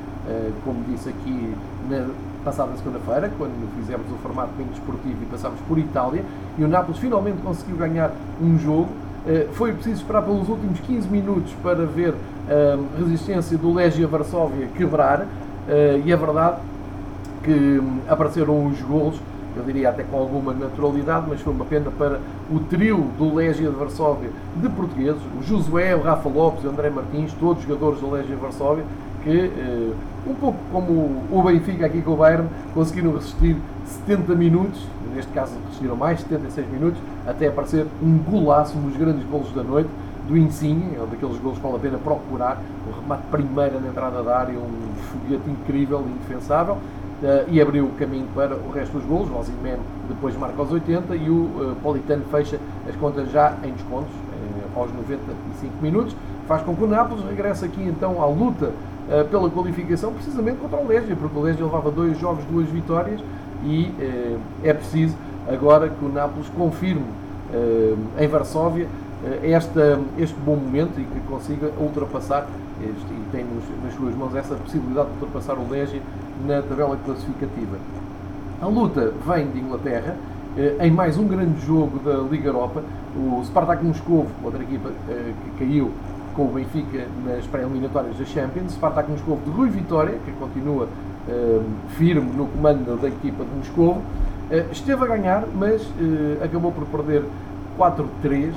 como 0.63 0.84
disse 0.88 1.10
aqui 1.10 1.55
na 1.89 2.08
passada 2.43 2.72
segunda-feira, 2.77 3.31
quando 3.38 3.51
fizemos 3.75 4.05
o 4.12 4.15
formato 4.17 4.51
bem 4.58 4.65
desportivo 4.67 5.17
e 5.22 5.25
passámos 5.25 5.60
por 5.67 5.77
Itália, 5.77 6.24
e 6.58 6.63
o 6.63 6.67
Nápoles 6.67 7.00
finalmente 7.00 7.38
conseguiu 7.41 7.77
ganhar 7.77 8.12
um 8.41 8.58
jogo. 8.58 8.89
Eh, 9.27 9.48
foi 9.53 9.74
preciso 9.74 10.01
esperar 10.01 10.22
pelos 10.22 10.48
últimos 10.48 10.79
15 10.79 11.08
minutos 11.08 11.53
para 11.62 11.86
ver 11.86 12.13
a 12.50 12.98
resistência 12.98 13.58
do 13.58 13.74
Legia 13.74 14.08
Varsóvia 14.08 14.67
quebrar, 14.75 15.27
eh, 15.67 16.01
e 16.05 16.12
é 16.12 16.15
verdade 16.15 16.58
que 17.43 17.51
hum, 17.51 18.00
apareceram 18.08 18.65
os 18.67 18.81
golos, 18.81 19.19
eu 19.55 19.63
diria 19.63 19.89
até 19.89 20.03
com 20.03 20.17
alguma 20.17 20.53
naturalidade, 20.53 21.25
mas 21.27 21.41
foi 21.41 21.51
uma 21.53 21.65
pena 21.65 21.91
para 21.91 22.19
o 22.51 22.60
trio 22.60 23.10
do 23.17 23.36
Legia 23.36 23.69
de 23.69 23.75
Varsóvia 23.75 24.29
de 24.55 24.69
portugueses, 24.69 25.22
o 25.39 25.43
Josué, 25.43 25.96
o 25.96 26.01
Rafa 26.01 26.29
Lopes 26.29 26.63
e 26.63 26.67
o 26.67 26.69
André 26.69 26.89
Martins, 26.89 27.34
todos 27.34 27.63
jogadores 27.63 28.00
do 28.00 28.10
Legia 28.10 28.36
Varsóvia, 28.36 28.86
que, 29.24 29.30
eh, 29.30 29.94
um 30.28 30.34
pouco 30.36 30.58
como 30.72 31.24
o 31.32 31.44
Benfica 31.44 31.86
aqui 31.86 32.02
com 32.02 32.12
o 32.12 32.18
Bayern, 32.18 32.48
conseguiram 32.74 33.14
resistir 33.14 33.56
70 33.86 34.36
minutos, 34.36 34.82
neste 35.16 35.32
caso 35.32 35.54
resistiram 35.66 35.96
mais 35.96 36.22
76 36.22 36.68
minutos, 36.70 37.00
até 37.28 37.48
aparecer 37.48 37.86
um 38.02 38.18
golaço, 38.18 38.78
dos 38.78 38.96
grandes 38.98 39.26
golos 39.28 39.52
da 39.54 39.64
noite, 39.64 39.90
do 40.28 40.38
Insigne, 40.38 40.96
é 40.96 41.02
um 41.02 41.08
daqueles 41.08 41.38
golos 41.40 41.58
que 41.58 41.64
vale 41.64 41.78
a 41.78 41.80
pena 41.80 41.98
procurar, 41.98 42.62
um 42.88 43.02
remate 43.02 43.24
primeira 43.32 43.80
na 43.80 43.88
entrada 43.88 44.22
da 44.22 44.38
área, 44.38 44.54
um 44.54 44.94
foguete 45.12 45.50
incrível, 45.50 46.02
indefensável, 46.02 46.78
e 47.50 47.60
abriu 47.60 47.86
o 47.86 47.92
caminho 47.94 48.28
para 48.34 48.56
o 48.56 48.72
resto 48.72 48.98
dos 48.98 49.06
golos. 49.06 49.30
O 49.30 49.38
Ozyman 49.38 49.80
depois 50.08 50.38
marca 50.38 50.62
aos 50.62 50.72
80 50.72 51.16
e 51.16 51.30
o 51.30 51.76
Politano 51.82 52.24
fecha 52.32 52.60
as 52.88 52.96
contas 52.96 53.30
já 53.32 53.58
em 53.64 53.72
descontos 53.72 54.14
aos 54.76 54.90
95 54.94 55.74
minutos. 55.82 56.16
Faz 56.48 56.62
com 56.62 56.76
que 56.76 56.84
o 56.84 56.88
Nápoles 56.88 57.26
regresse 57.26 57.66
aqui 57.66 57.82
então 57.84 58.22
à 58.22 58.26
luta 58.26 58.72
pela 59.32 59.50
qualificação, 59.50 60.13
precisamente 60.13 60.58
contra 60.58 60.78
o 60.78 60.88
Legia, 60.88 61.16
porque 61.16 61.38
o 61.38 61.42
Legia 61.42 61.66
levava 61.66 61.89
dois 61.89 62.18
jogos, 62.20 62.44
duas 62.46 62.68
vitórias 62.70 63.20
e 63.63 63.92
é 64.63 64.74
preciso 64.74 65.16
agora 65.48 65.89
que 65.89 66.06
o 66.06 66.10
Nápoles 66.10 66.48
confirme 66.50 67.06
em 68.20 68.28
Varsóvia 68.28 68.88
esta, 69.44 70.00
este 70.18 70.36
bom 70.39 70.56
momento 70.56 71.00
e 71.00 71.04
que 71.04 71.20
consiga 71.28 71.72
ultrapassar 71.80 72.48
este, 72.82 73.13
e 73.13 73.25
tem 73.32 73.44
nos, 73.44 73.63
nas 73.84 73.94
suas 73.94 74.16
mãos 74.16 74.34
essa 74.36 74.56
possibilidade 74.56 75.10
de 75.10 75.13
ultrapassar 75.16 75.56
o 75.56 75.70
Legia 75.70 76.01
na 76.48 76.62
tabela 76.62 76.98
classificativa. 77.04 77.78
A 78.62 78.68
luta 78.68 79.13
vem 79.25 79.50
de 79.51 79.60
Inglaterra, 79.60 80.16
eh, 80.58 80.78
em 80.82 80.92
mais 80.92 81.18
um 81.18 81.28
grande 81.28 81.60
jogo 81.66 82.00
da 82.00 82.18
Liga 82.30 82.48
Europa. 82.48 82.82
O 83.16 83.44
Spartak 83.46 83.84
Moscovo, 83.84 84.28
outra 84.44 84.63
equipa 84.63 84.89
eh, 85.10 85.34
que 85.44 85.66
caiu 85.66 85.92
com 86.39 86.46
o 86.46 86.48
Benfica 86.48 87.05
nas 87.25 87.46
pré-eliminatórias 87.48 88.17
da 88.17 88.24
Champions. 88.24 88.72
Spartak 88.72 89.12
Moscovo 89.12 89.41
de 89.43 89.51
Rui 89.51 89.69
Vitória, 89.69 90.17
que 90.24 90.31
continua 90.31 90.88
eh, 91.27 91.60
firme 91.98 92.31
no 92.31 92.48
comando 92.48 92.96
da 92.96 93.10
equipa 93.10 93.43
de 93.43 93.51
Moscovo. 93.58 94.01
Esteve 94.72 95.03
a 95.03 95.08
ganhar, 95.08 95.43
mas 95.53 95.86
acabou 96.43 96.72
por 96.72 96.86
perder 96.86 97.24
4-3 97.77 98.53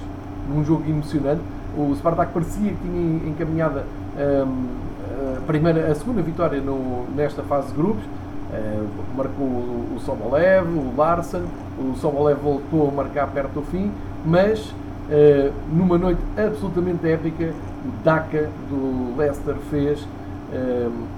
num 0.49 0.65
jogo 0.65 0.89
emocionante. 0.89 1.43
O 1.77 1.93
Spartak 1.97 2.33
parecia 2.33 2.71
que 2.71 2.79
tinha 2.83 3.29
encaminhada 3.29 3.85
a, 4.17 5.41
primeira, 5.47 5.91
a 5.91 5.95
segunda 5.95 6.23
vitória 6.23 6.61
no, 6.61 7.05
nesta 7.15 7.43
fase 7.43 7.69
de 7.69 7.75
grupos. 7.75 8.05
Uh, 8.05 9.17
marcou 9.17 9.47
o, 9.47 9.95
o 9.97 10.01
Sobolev, 10.01 10.69
o 10.69 10.95
Larsen, 10.97 11.43
o 11.79 11.95
Sobolev 11.97 12.39
voltou 12.39 12.89
a 12.89 12.93
marcar 12.93 13.27
perto 13.29 13.55
do 13.55 13.63
fim, 13.63 13.91
mas 14.27 14.75
uh, 15.09 15.53
numa 15.73 15.99
noite 15.99 16.21
absolutamente 16.37 17.07
épica, 17.09 17.53
o 17.85 18.05
Daka 18.05 18.49
do 18.69 19.17
Leicester 19.17 19.57
fez 19.71 20.07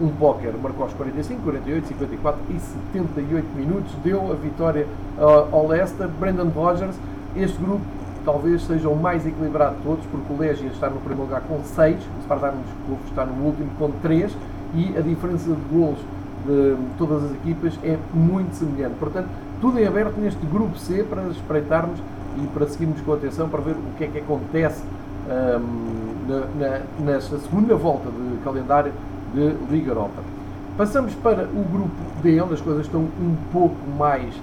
um 0.00 0.10
póquer, 0.10 0.54
marcou 0.62 0.84
aos 0.84 0.92
45, 0.92 1.42
48, 1.42 1.88
54 1.88 2.40
e 2.50 2.60
78 2.60 3.46
minutos, 3.56 3.92
deu 4.04 4.30
a 4.30 4.34
vitória 4.36 4.86
ao 5.18 5.66
Leicester. 5.66 6.06
Brendan 6.06 6.50
Rodgers, 6.54 6.94
este 7.34 7.60
grupo 7.60 7.80
talvez 8.24 8.62
seja 8.62 8.88
o 8.88 8.96
mais 8.96 9.26
equilibrado 9.26 9.76
de 9.76 9.82
todos, 9.82 10.06
porque 10.06 10.32
o 10.32 10.36
Legia 10.38 10.68
está 10.68 10.88
no 10.88 10.96
primeiro 10.98 11.22
lugar 11.22 11.42
com 11.42 11.62
6, 11.62 11.96
o 11.96 12.22
Spartak 12.22 12.56
Moscou 12.56 12.98
está 13.08 13.26
no 13.26 13.44
último 13.44 13.70
com 13.78 13.90
3 14.02 14.32
e 14.74 14.96
a 14.96 15.00
diferença 15.00 15.50
de 15.50 15.60
golos 15.72 15.98
de 16.46 16.76
todas 16.98 17.24
as 17.24 17.32
equipas 17.32 17.78
é 17.82 17.98
muito 18.12 18.54
semelhante. 18.54 18.94
Portanto, 18.98 19.28
tudo 19.60 19.78
em 19.78 19.86
aberto 19.86 20.18
neste 20.18 20.44
grupo 20.46 20.78
C 20.78 21.02
para 21.02 21.22
espreitarmos 21.28 21.98
e 22.36 22.46
para 22.48 22.66
seguirmos 22.66 23.00
com 23.00 23.12
atenção 23.12 23.48
para 23.48 23.60
ver 23.60 23.72
o 23.72 23.96
que 23.96 24.04
é 24.04 24.06
que 24.08 24.18
acontece 24.18 24.82
um, 25.28 26.04
na, 26.28 26.40
na, 26.58 26.80
nesta 27.00 27.38
segunda 27.38 27.74
volta 27.76 28.10
de 28.10 28.38
calendário 28.42 28.92
de 29.34 29.54
Liga 29.70 29.90
Europa. 29.90 30.22
Passamos 30.76 31.14
para 31.14 31.44
o 31.44 31.64
grupo 31.70 31.94
D, 32.22 32.40
onde 32.40 32.54
as 32.54 32.60
coisas 32.60 32.86
estão 32.86 33.02
um 33.02 33.36
pouco 33.52 33.76
mais 33.96 34.34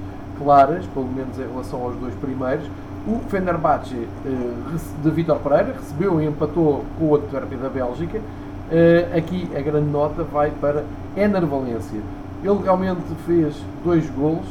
claras, 0.42 0.86
pelo 0.88 1.08
menos 1.08 1.38
em 1.38 1.48
relação 1.48 1.82
aos 1.82 1.96
dois 1.98 2.14
primeiros. 2.16 2.66
O 3.08 3.20
Fenerbahçe 3.30 4.08
eh, 4.26 4.30
de 5.04 5.10
Vitor 5.10 5.40
Pereira 5.40 5.74
recebeu 5.74 6.22
e 6.22 6.26
empatou 6.26 6.86
com 6.98 7.06
o 7.06 7.16
Antwerp 7.16 7.52
da 7.56 7.68
Bélgica. 7.68 8.22
Eh, 8.72 9.10
aqui 9.18 9.50
a 9.56 9.60
grande 9.60 9.90
nota 9.90 10.24
vai 10.24 10.52
para 10.52 10.84
Ener 11.18 11.46
Valência. 11.46 12.00
Ele 12.44 12.60
realmente 12.64 13.02
fez 13.26 13.56
dois 13.84 14.10
golos, 14.12 14.48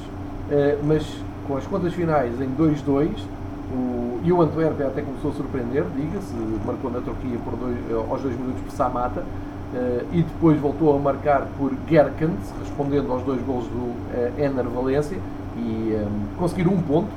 eh, 0.51 0.77
mas 0.85 1.07
com 1.51 1.57
as 1.57 1.67
contas 1.67 1.93
finais 1.93 2.41
em 2.41 2.49
2-2. 2.57 3.11
E 4.23 4.33
o 4.33 4.43
Antwerp 4.43 4.81
até 4.83 5.03
começou 5.03 5.31
a 5.31 5.35
surpreender, 5.35 5.85
diga-se, 5.97 6.35
marcou 6.65 6.91
na 6.91 7.01
Turquia 7.01 7.39
por 7.43 7.57
dois, 7.57 7.77
aos 8.11 8.21
dois 8.21 8.39
minutos 8.39 8.61
por 8.63 8.73
Samata. 8.73 9.25
e 10.13 10.23
depois 10.23 10.61
voltou 10.61 10.95
a 10.95 10.99
marcar 10.99 11.47
por 11.59 11.73
Gerkant, 11.89 12.37
respondendo 12.61 13.11
aos 13.11 13.23
dois 13.23 13.41
golos 13.43 13.65
do 13.65 13.95
Ener 14.39 14.65
Valência 14.65 15.17
e 15.57 16.07
conseguiram 16.37 16.73
um 16.73 16.83
ponto, 16.83 17.09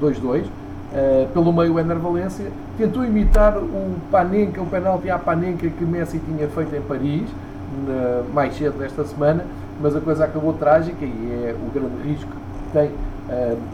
2-2. 0.00 0.44
Uh, 0.44 1.28
pelo 1.32 1.52
meio 1.52 1.78
Ener 1.78 1.98
Valência, 1.98 2.46
tentou 2.76 3.04
imitar 3.04 3.56
o 3.56 3.96
Panenka, 4.10 4.60
o 4.60 4.66
penalti 4.66 5.08
à 5.08 5.18
Panenka 5.18 5.68
que 5.68 5.84
Messi 5.84 6.18
tinha 6.18 6.48
feito 6.48 6.74
em 6.74 6.80
Paris, 6.80 7.28
na, 7.86 8.24
mais 8.32 8.56
cedo 8.56 8.76
desta 8.76 9.04
semana, 9.04 9.46
mas 9.80 9.94
a 9.94 10.00
coisa 10.00 10.24
acabou 10.24 10.52
trágica 10.54 11.04
e 11.04 11.44
é 11.44 11.54
o 11.54 11.70
grande 11.70 12.08
risco 12.08 12.30
que 12.30 12.72
tem 12.72 12.88
uh, 12.88 13.09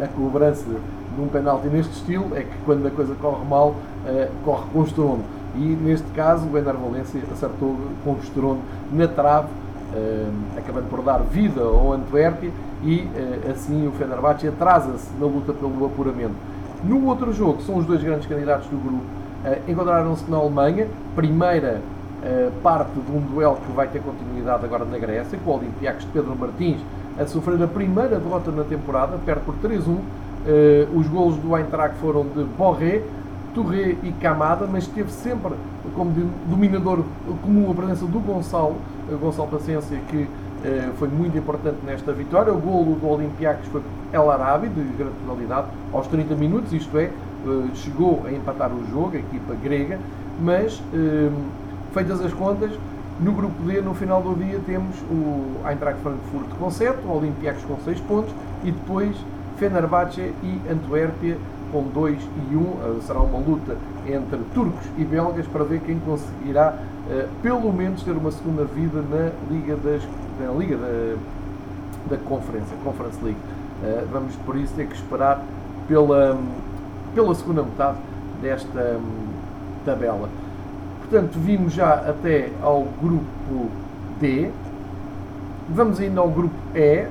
a 0.02 0.08
cobrança 0.08 0.64
de 0.64 1.20
um 1.20 1.28
penalti 1.28 1.68
neste 1.68 1.92
estilo, 1.92 2.36
é 2.36 2.42
que 2.42 2.56
quando 2.64 2.86
a 2.86 2.90
coisa 2.90 3.14
corre 3.14 3.44
mal, 3.48 3.70
uh, 3.70 4.28
corre 4.44 4.64
com 4.72 4.82
estrondo. 4.82 5.22
E 5.54 5.60
neste 5.60 6.06
caso 6.12 6.46
o 6.46 6.58
Ener 6.58 6.74
Valência 6.74 7.20
acertou 7.32 7.76
com 8.04 8.16
estrondo 8.22 8.60
na 8.92 9.08
trave, 9.08 9.48
acabando 10.54 10.90
por 10.90 11.00
dar 11.00 11.18
vida 11.18 11.62
ao 11.62 11.92
Antuérpia 11.92 12.50
e 12.82 13.08
assim 13.50 13.88
o 13.88 13.92
Fenerbahçe 13.92 14.46
atrasa-se 14.46 15.08
na 15.18 15.24
luta 15.24 15.54
pelo 15.54 15.86
apuramento. 15.86 16.34
No 16.84 17.06
outro 17.06 17.32
jogo, 17.32 17.62
são 17.62 17.76
os 17.76 17.86
dois 17.86 18.02
grandes 18.02 18.26
candidatos 18.26 18.66
do 18.66 18.76
grupo, 18.76 19.04
encontraram-se 19.66 20.30
na 20.30 20.36
Alemanha, 20.36 20.88
primeira 21.14 21.80
parte 22.62 22.92
de 22.92 23.16
um 23.16 23.20
duelo 23.20 23.56
que 23.56 23.72
vai 23.72 23.88
ter 23.88 24.02
continuidade 24.02 24.62
agora 24.66 24.84
na 24.84 24.98
Grécia, 24.98 25.38
com 25.42 25.52
o 25.52 25.56
Olympiacos 25.56 26.04
de 26.04 26.10
Pedro 26.10 26.36
Martins 26.36 26.80
a 27.18 27.26
sofrer 27.26 27.62
a 27.62 27.66
primeira 27.66 28.18
derrota 28.18 28.50
na 28.50 28.64
temporada, 28.64 29.18
perto 29.24 29.44
por 29.44 29.54
3-1. 29.56 29.88
Uh, 29.88 30.02
eh, 30.48 30.86
os 30.94 31.08
golos 31.08 31.36
do 31.36 31.56
Eintracht 31.56 31.96
foram 31.98 32.24
de 32.24 32.44
Borré, 32.44 33.02
Touré 33.54 33.96
e 34.02 34.12
Camada, 34.20 34.68
mas 34.70 34.86
teve 34.86 35.10
sempre 35.10 35.54
como 35.94 36.12
dominador 36.46 37.02
comum 37.42 37.70
a 37.70 37.74
presença 37.74 38.06
do 38.06 38.20
Gonçalo, 38.20 38.76
Gonçalo 39.20 39.48
Paciência, 39.48 39.98
que 40.08 40.28
eh, 40.64 40.90
foi 40.98 41.08
muito 41.08 41.36
importante 41.38 41.78
nesta 41.84 42.12
vitória. 42.12 42.52
O 42.52 42.58
golo 42.58 42.96
do 42.96 43.08
Olympiacos 43.08 43.66
foi 43.68 43.82
El 44.12 44.30
Arabi, 44.30 44.68
de 44.68 44.82
grande 44.96 45.14
tonalidade, 45.24 45.68
aos 45.92 46.06
30 46.08 46.34
minutos, 46.34 46.72
isto 46.72 46.98
é, 46.98 47.04
eh, 47.04 47.10
chegou 47.74 48.24
a 48.26 48.32
empatar 48.32 48.72
o 48.72 48.84
jogo, 48.90 49.12
a 49.14 49.18
equipa 49.18 49.54
grega, 49.62 49.98
mas, 50.40 50.82
eh, 50.92 51.30
feitas 51.92 52.20
as 52.20 52.32
contas, 52.32 52.72
no 53.20 53.32
grupo 53.32 53.62
D, 53.62 53.80
no 53.80 53.94
final 53.94 54.22
do 54.22 54.34
dia, 54.34 54.60
temos 54.66 54.96
o 55.10 55.66
Eintracht 55.68 56.00
Frankfurt 56.02 56.48
com 56.58 56.70
7, 56.70 56.98
o 57.06 57.16
Olympiacos 57.16 57.64
com 57.64 57.78
6 57.84 58.00
pontos 58.00 58.34
e 58.62 58.70
depois 58.70 59.16
Fenerbahçe 59.56 60.32
e 60.42 60.60
Antuérpia 60.70 61.38
com 61.72 61.84
2 61.84 62.18
e 62.50 62.56
1. 62.56 62.58
Um. 62.58 63.00
Será 63.02 63.20
uma 63.20 63.38
luta 63.38 63.76
entre 64.06 64.38
turcos 64.52 64.86
e 64.98 65.04
belgas 65.04 65.46
para 65.46 65.64
ver 65.64 65.80
quem 65.80 65.98
conseguirá 66.00 66.78
pelo 67.42 67.72
menos 67.72 68.02
ter 68.02 68.12
uma 68.12 68.32
segunda 68.32 68.64
vida 68.64 69.00
na 69.00 69.30
Liga 69.50 69.76
das 69.76 70.02
na 70.40 70.52
Liga 70.52 70.76
da, 70.76 71.16
da 72.10 72.16
Conferência, 72.24 72.76
Conference 72.84 73.18
League. 73.22 73.40
Uh, 73.82 74.06
vamos 74.10 74.34
por 74.36 74.56
isso 74.56 74.74
ter 74.74 74.86
que 74.86 74.94
esperar 74.94 75.42
pela, 75.88 76.38
pela 77.14 77.34
segunda 77.34 77.62
metade 77.62 77.98
desta 78.40 78.98
um, 78.98 79.28
tabela. 79.84 80.28
Portanto, 81.08 81.38
vimos 81.38 81.72
já 81.72 81.94
até 81.94 82.50
ao 82.60 82.84
grupo 83.00 83.70
D. 84.20 84.50
Vamos 85.68 86.00
ainda 86.00 86.20
ao 86.20 86.28
grupo 86.28 86.54
E, 86.74 87.06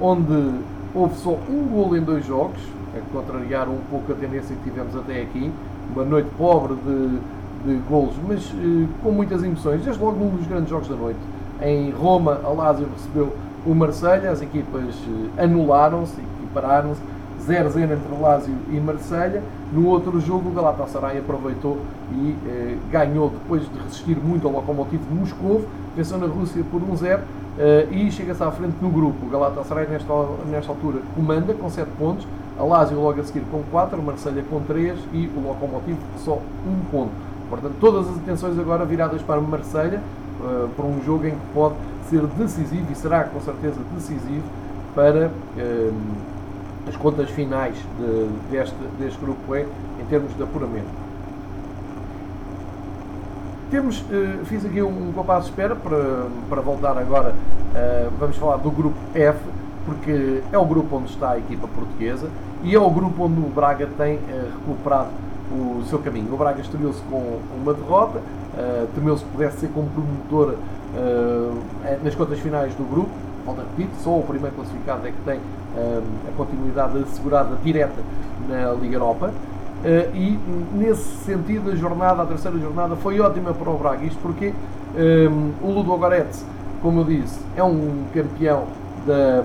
onde 0.00 0.50
houve 0.92 1.14
só 1.16 1.38
um 1.48 1.68
gol 1.70 1.96
em 1.96 2.00
dois 2.00 2.26
jogos, 2.26 2.60
a 2.96 3.12
contrariar 3.12 3.68
um 3.68 3.78
pouco 3.88 4.12
a 4.12 4.14
tendência 4.16 4.54
que 4.56 4.68
tivemos 4.68 4.96
até 4.96 5.22
aqui. 5.22 5.52
Uma 5.94 6.04
noite 6.04 6.28
pobre 6.36 6.74
de, 6.74 7.18
de 7.64 7.80
golos, 7.88 8.14
mas 8.26 8.50
uh, 8.50 8.88
com 9.00 9.12
muitas 9.12 9.44
emoções, 9.44 9.80
desde 9.82 10.02
logo 10.02 10.18
num 10.18 10.30
dos 10.30 10.46
grandes 10.48 10.68
jogos 10.68 10.88
da 10.88 10.96
noite. 10.96 11.20
Em 11.62 11.90
Roma, 11.90 12.40
a 12.42 12.48
Lazio 12.48 12.88
recebeu 12.92 13.32
o 13.64 13.74
Marselha, 13.74 14.30
as 14.30 14.42
equipas 14.42 14.94
eh, 15.38 15.44
anularam-se, 15.44 16.20
equipararam-se, 16.20 17.00
0-0 17.46 17.76
entre 17.84 18.20
Lazio 18.20 18.54
e 18.70 18.80
Marselha. 18.80 19.42
No 19.72 19.86
outro 19.88 20.20
jogo, 20.20 20.50
o 20.50 20.52
Galatasaray 20.52 21.18
aproveitou 21.18 21.78
e 22.12 22.36
eh, 22.46 22.76
ganhou 22.90 23.30
depois 23.30 23.62
de 23.62 23.78
resistir 23.78 24.16
muito 24.16 24.46
ao 24.46 24.52
Lokomotiv 24.52 25.00
de 25.00 25.14
Moscou, 25.14 25.64
venceu 25.96 26.18
na 26.18 26.26
Rússia 26.26 26.62
por 26.70 26.80
1-0 26.80 27.20
eh, 27.58 27.88
e 27.90 28.10
chega-se 28.10 28.42
à 28.42 28.50
frente 28.50 28.76
no 28.80 28.90
grupo. 28.90 29.26
O 29.26 29.30
Galatasaray, 29.30 29.86
nesta, 29.86 30.12
nesta 30.50 30.72
altura, 30.72 31.00
comanda 31.14 31.54
com 31.54 31.70
7 31.70 31.88
pontos, 31.98 32.26
a 32.58 32.62
Lazio 32.64 33.00
logo 33.00 33.20
a 33.20 33.24
seguir 33.24 33.44
com 33.50 33.62
4, 33.70 34.02
Marselha 34.02 34.42
com 34.48 34.60
3 34.60 34.98
e 35.12 35.30
o 35.36 35.40
Lokomotiv 35.40 35.98
só 36.18 36.34
1 36.34 36.90
ponto. 36.90 37.12
Portanto, 37.48 37.74
todas 37.80 38.08
as 38.08 38.16
atenções 38.16 38.58
agora 38.58 38.84
viradas 38.84 39.22
para 39.22 39.40
Marselha, 39.40 40.00
uh, 40.40 40.68
para 40.68 40.84
um 40.84 41.00
jogo 41.04 41.26
em 41.26 41.30
que 41.30 41.46
pode 41.54 41.76
ser 42.10 42.22
decisivo 42.26 42.90
e 42.90 42.94
será 42.94 43.24
com 43.24 43.40
certeza 43.40 43.76
decisivo 43.94 44.44
para 44.94 45.28
uh, 45.28 45.94
as 46.88 46.96
contas 46.96 47.28
finais 47.30 47.76
de, 47.98 48.28
deste, 48.50 48.76
deste 48.98 49.18
grupo 49.18 49.54
E 49.54 49.62
em 50.00 50.04
termos 50.08 50.34
de 50.36 50.42
apuramento. 50.42 51.06
Temos, 53.70 54.04
fiz 54.44 54.64
aqui 54.64 54.80
um 54.80 55.12
compasso 55.12 55.46
de 55.46 55.50
espera 55.50 55.74
para, 55.74 56.26
para 56.48 56.60
voltar 56.60 56.96
agora, 56.96 57.34
vamos 58.16 58.36
falar 58.36 58.58
do 58.58 58.70
grupo 58.70 58.96
F, 59.12 59.40
porque 59.84 60.40
é 60.52 60.56
o 60.56 60.64
grupo 60.64 60.96
onde 60.96 61.10
está 61.10 61.32
a 61.32 61.38
equipa 61.38 61.66
portuguesa 61.66 62.28
e 62.62 62.74
é 62.76 62.78
o 62.78 62.88
grupo 62.88 63.24
onde 63.24 63.40
o 63.40 63.48
Braga 63.48 63.88
tem 63.98 64.20
recuperado 64.54 65.10
o 65.50 65.82
seu 65.88 65.98
caminho. 65.98 66.32
O 66.32 66.36
Braga 66.36 66.60
estreou-se 66.60 67.00
com 67.02 67.40
uma 67.60 67.72
derrota, 67.72 68.18
uh, 68.18 68.86
temeu-se 68.94 69.24
que 69.24 69.30
pudesse 69.30 69.60
ser 69.60 69.68
como 69.68 69.88
promotor 69.90 70.54
uh, 70.54 71.62
nas 72.02 72.14
contas 72.14 72.38
finais 72.38 72.74
do 72.74 72.84
grupo. 72.84 73.10
Volto 73.46 73.60
a 73.60 73.62
repetir, 73.62 73.88
só 74.02 74.10
o 74.18 74.22
primeiro 74.22 74.56
classificado 74.56 75.06
é 75.06 75.12
que 75.12 75.20
tem 75.24 75.38
uh, 75.38 76.02
a 76.28 76.36
continuidade 76.36 76.98
assegurada 76.98 77.56
direta 77.62 78.02
na 78.48 78.72
Liga 78.72 78.96
Europa. 78.96 79.30
Uh, 79.84 80.16
e 80.16 80.38
nesse 80.72 81.24
sentido, 81.24 81.70
a 81.70 81.76
jornada, 81.76 82.24
a 82.24 82.26
terceira 82.26 82.58
jornada, 82.58 82.96
foi 82.96 83.20
ótima 83.20 83.54
para 83.54 83.70
o 83.70 83.78
Braga. 83.78 84.04
Isto 84.04 84.18
porque 84.20 84.52
um, 84.96 85.52
o 85.62 85.70
Ludo 85.70 85.96
Goretz, 85.96 86.44
como 86.82 87.00
eu 87.00 87.04
disse, 87.04 87.38
é 87.56 87.62
um 87.62 88.04
campeão 88.12 88.64
da, 89.06 89.44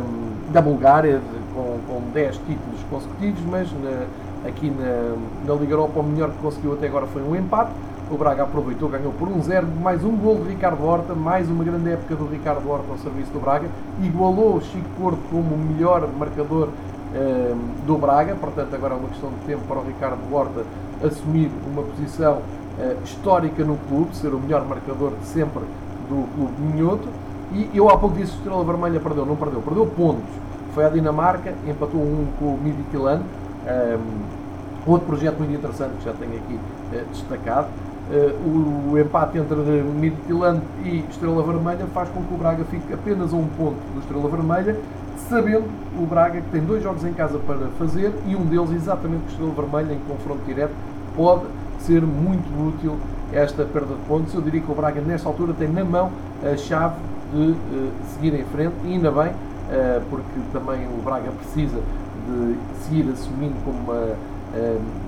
da 0.52 0.62
Bulgária, 0.62 1.20
de, 1.20 1.54
com, 1.54 1.78
com 1.88 2.02
10 2.12 2.38
títulos 2.38 2.80
consecutivos, 2.90 3.42
mas 3.50 3.70
na, 3.74 4.50
aqui 4.50 4.72
na, 4.72 5.16
na 5.46 5.60
Liga 5.60 5.74
Europa 5.74 6.00
o 6.00 6.04
melhor 6.04 6.32
que 6.32 6.38
conseguiu 6.38 6.74
até 6.74 6.88
agora 6.88 7.06
foi 7.08 7.22
um 7.22 7.36
empate. 7.36 7.72
O 8.12 8.18
Braga 8.18 8.44
aproveitou, 8.44 8.90
ganhou 8.90 9.14
por 9.14 9.30
1-0, 9.30 9.64
um 9.64 9.82
mais 9.82 10.04
um 10.04 10.14
gol 10.18 10.36
de 10.44 10.50
Ricardo 10.50 10.86
Horta, 10.86 11.16
mais 11.16 11.50
uma 11.50 11.64
grande 11.64 11.92
época 11.92 12.14
do 12.14 12.26
Ricardo 12.26 12.70
Horta 12.70 12.92
ao 12.92 12.98
serviço 12.98 13.32
do 13.32 13.40
Braga, 13.40 13.70
igualou 14.04 14.60
Chico 14.60 14.90
Porto 15.00 15.20
como 15.30 15.56
o 15.56 15.58
melhor 15.58 16.06
marcador 16.20 16.68
eh, 17.16 17.56
do 17.88 17.98
Braga, 17.98 18.36
portanto 18.36 18.76
agora 18.76 18.96
é 18.96 18.98
uma 18.98 19.08
questão 19.08 19.30
de 19.30 19.46
tempo 19.46 19.62
para 19.66 19.80
o 19.80 19.86
Ricardo 19.88 20.20
Horta 20.30 20.66
assumir 21.02 21.50
uma 21.66 21.84
posição 21.84 22.42
eh, 22.82 22.98
histórica 23.06 23.64
no 23.64 23.78
clube, 23.88 24.14
ser 24.14 24.34
o 24.34 24.40
melhor 24.42 24.66
marcador 24.68 25.14
de 25.18 25.28
sempre 25.28 25.62
do 26.10 26.28
clube 26.36 26.62
minhoto, 26.62 27.08
e 27.54 27.70
eu 27.74 27.90
há 27.90 27.98
pouco 27.98 28.18
disse 28.18 28.34
que 28.34 28.40
Estrela 28.40 28.66
Vermelha 28.66 29.00
perdeu, 29.00 29.26
não 29.26 29.38
perdeu, 29.38 29.62
perdeu 29.62 29.88
pontos, 29.88 30.30
foi 30.76 30.84
à 30.84 30.90
Dinamarca, 30.90 31.54
empatou 31.66 32.02
um 32.02 32.28
com 32.38 32.46
o 32.56 32.60
Midtjylland, 32.62 33.24
um, 33.24 34.92
outro 34.92 35.08
projeto 35.08 35.38
muito 35.38 35.54
interessante 35.54 35.94
que 36.00 36.04
já 36.04 36.12
tenho 36.12 36.36
aqui 36.36 36.56
uh, 36.56 37.06
destacado, 37.10 37.68
uh, 38.12 38.92
o 38.92 39.00
empate 39.00 39.38
entre 39.38 39.56
Midtjylland 39.56 40.62
e 40.84 41.04
Estrela 41.10 41.42
Vermelha 41.44 41.86
faz 41.94 42.10
com 42.10 42.22
que 42.24 42.34
o 42.34 42.38
Braga 42.38 42.64
fique 42.66 42.94
apenas 42.94 43.34
a 43.34 43.38
um 43.38 43.48
ponto 43.48 43.78
do 43.94 44.00
Estrela 44.00 44.28
Vermelha, 44.30 44.78
sabendo 45.30 45.66
o 45.98 46.06
Braga 46.06 46.42
que 46.42 46.50
tem 46.50 46.62
dois 46.62 46.84
jogos 46.84 47.06
em 47.06 47.14
casa 47.14 47.40
para 47.40 47.68
fazer 47.80 48.14
e 48.28 48.36
um 48.36 48.46
deles 48.46 48.72
exatamente 48.72 49.24
com 49.24 49.30
Estrela 49.30 49.54
Vermelha 49.54 49.94
em 49.94 50.00
confronto 50.00 50.42
direto 50.46 50.74
pode 51.16 51.44
ser 51.80 52.02
muito 52.02 52.48
útil 52.68 52.98
esta 53.34 53.64
perda 53.64 53.96
de 53.96 54.02
pontos. 54.02 54.34
Eu 54.34 54.42
diria 54.42 54.62
que 54.62 54.72
o 54.72 54.76
Braga 54.76 55.02
nesta 55.02 55.28
altura 55.28 55.54
tem 55.54 55.70
na 55.70 55.84
mão 55.84 56.12
a 56.44 56.56
chave 56.58 56.96
de 57.34 57.52
uh, 57.52 57.58
seguir 58.14 58.34
em 58.34 58.44
frente 58.46 58.76
e 58.84 58.94
ainda 58.94 59.10
bem, 59.10 59.30
uh, 59.30 60.02
porque 60.10 60.40
também 60.52 60.86
o 60.88 61.02
Braga 61.02 61.32
precisa 61.32 61.80
de 62.28 62.56
seguir 62.84 63.10
assumindo 63.12 63.56
como 63.64 63.78
uma 63.80 64.32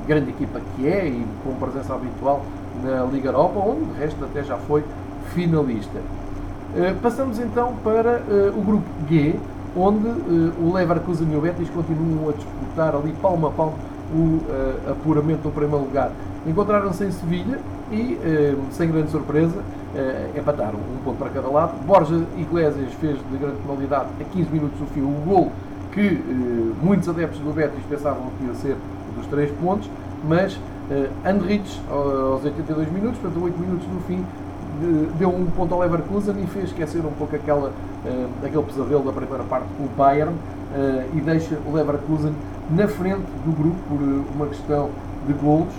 grande 0.07 0.29
equipa 0.29 0.61
que 0.73 0.87
é 0.87 1.05
e 1.05 1.25
com 1.43 1.53
presença 1.55 1.93
habitual 1.93 2.45
na 2.81 3.03
Liga 3.03 3.29
Europa, 3.29 3.59
onde 3.59 3.85
de 3.85 3.99
resto 3.99 4.23
até 4.23 4.43
já 4.43 4.57
foi 4.57 4.83
finalista. 5.33 5.99
Uh, 5.99 6.99
passamos 7.01 7.39
então 7.39 7.73
para 7.83 8.21
uh, 8.21 8.57
o 8.57 8.61
grupo 8.61 8.87
G, 9.09 9.35
onde 9.75 10.07
o 10.61 10.71
Leverkusen 10.73 11.27
e 11.31 11.35
o 11.35 11.41
Betis 11.41 11.69
continuam 11.69 12.29
a 12.29 12.31
disputar 12.33 12.95
ali 12.95 13.13
palmo 13.21 13.47
a 13.47 13.51
palmo 13.51 13.73
o 14.13 14.41
apuramento 14.91 15.41
no 15.45 15.51
primeiro 15.51 15.85
lugar. 15.85 16.11
Encontraram-se 16.45 17.03
em 17.05 17.11
Sevilha 17.11 17.59
e, 17.91 18.19
sem 18.69 18.91
grande 18.91 19.09
surpresa, 19.09 19.63
empataram 20.37 20.77
um 20.77 21.03
ponto 21.03 21.17
para 21.17 21.31
cada 21.31 21.47
lado. 21.47 21.73
Borja 21.87 22.21
Iglesias 22.37 22.93
fez 23.01 23.17
de 23.17 23.37
grande 23.39 23.55
penalidade 23.65 24.09
a 24.21 24.23
15 24.23 24.51
minutos 24.51 24.77
do 24.77 24.85
fim 24.85 25.01
o 25.01 25.09
gol 25.25 25.51
que 25.93 26.01
eh, 26.01 26.73
muitos 26.81 27.07
adeptos 27.07 27.39
do 27.39 27.53
Betis 27.53 27.83
pensavam 27.87 28.31
que 28.37 28.45
ia 28.45 28.53
ser 28.55 28.75
dos 29.15 29.27
três 29.27 29.51
pontos, 29.51 29.89
mas 30.27 30.59
eh, 30.91 31.09
Andrich, 31.25 31.81
aos 31.89 32.43
82 32.43 32.91
minutos, 32.91 33.17
portanto 33.19 33.43
8 33.43 33.57
minutos 33.57 33.87
no 33.87 34.01
fim, 34.01 34.25
de, 34.81 35.17
deu 35.17 35.29
um 35.29 35.45
ponto 35.45 35.73
ao 35.73 35.79
Leverkusen 35.79 36.35
e 36.43 36.47
fez 36.47 36.65
esquecer 36.65 36.99
um 37.05 37.11
pouco 37.11 37.35
aquela, 37.35 37.71
eh, 38.05 38.27
aquele 38.43 38.63
pesadelo 38.63 39.03
da 39.03 39.13
primeira 39.13 39.43
parte 39.45 39.67
com 39.77 39.83
o 39.85 39.89
Bayern 39.95 40.35
eh, 40.75 41.05
e 41.13 41.21
deixa 41.21 41.57
o 41.65 41.73
Leverkusen 41.73 42.33
na 42.69 42.87
frente 42.87 43.25
do 43.45 43.55
grupo 43.55 43.77
por 43.87 44.35
uma 44.35 44.47
questão 44.47 44.89
de 45.25 45.33
golos, 45.33 45.73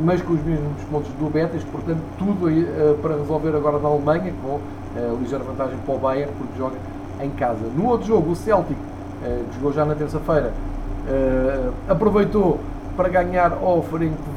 mas 0.00 0.20
com 0.22 0.32
os 0.32 0.42
mesmos 0.42 0.82
pontos 0.90 1.10
do 1.12 1.30
Betis, 1.30 1.62
portanto 1.64 2.00
tudo 2.18 2.48
para 3.00 3.16
resolver 3.16 3.54
agora 3.56 3.78
na 3.78 3.88
Alemanha, 3.88 4.32
com 4.42 4.60
ligeira 5.20 5.42
vantagem 5.42 5.76
para 5.84 5.94
o 5.94 5.98
Bayern, 5.98 6.32
porque 6.38 6.56
joga 6.56 6.76
em 7.20 7.30
casa. 7.30 7.60
No 7.76 7.86
outro 7.86 8.06
jogo, 8.06 8.30
o 8.30 8.36
Celtic 8.36 8.76
que 8.76 9.54
jogou 9.56 9.72
já 9.72 9.84
na 9.84 9.96
terça-feira, 9.96 10.52
aproveitou 11.88 12.60
para 12.98 13.08
ganhar 13.08 13.52
ao 13.52 13.80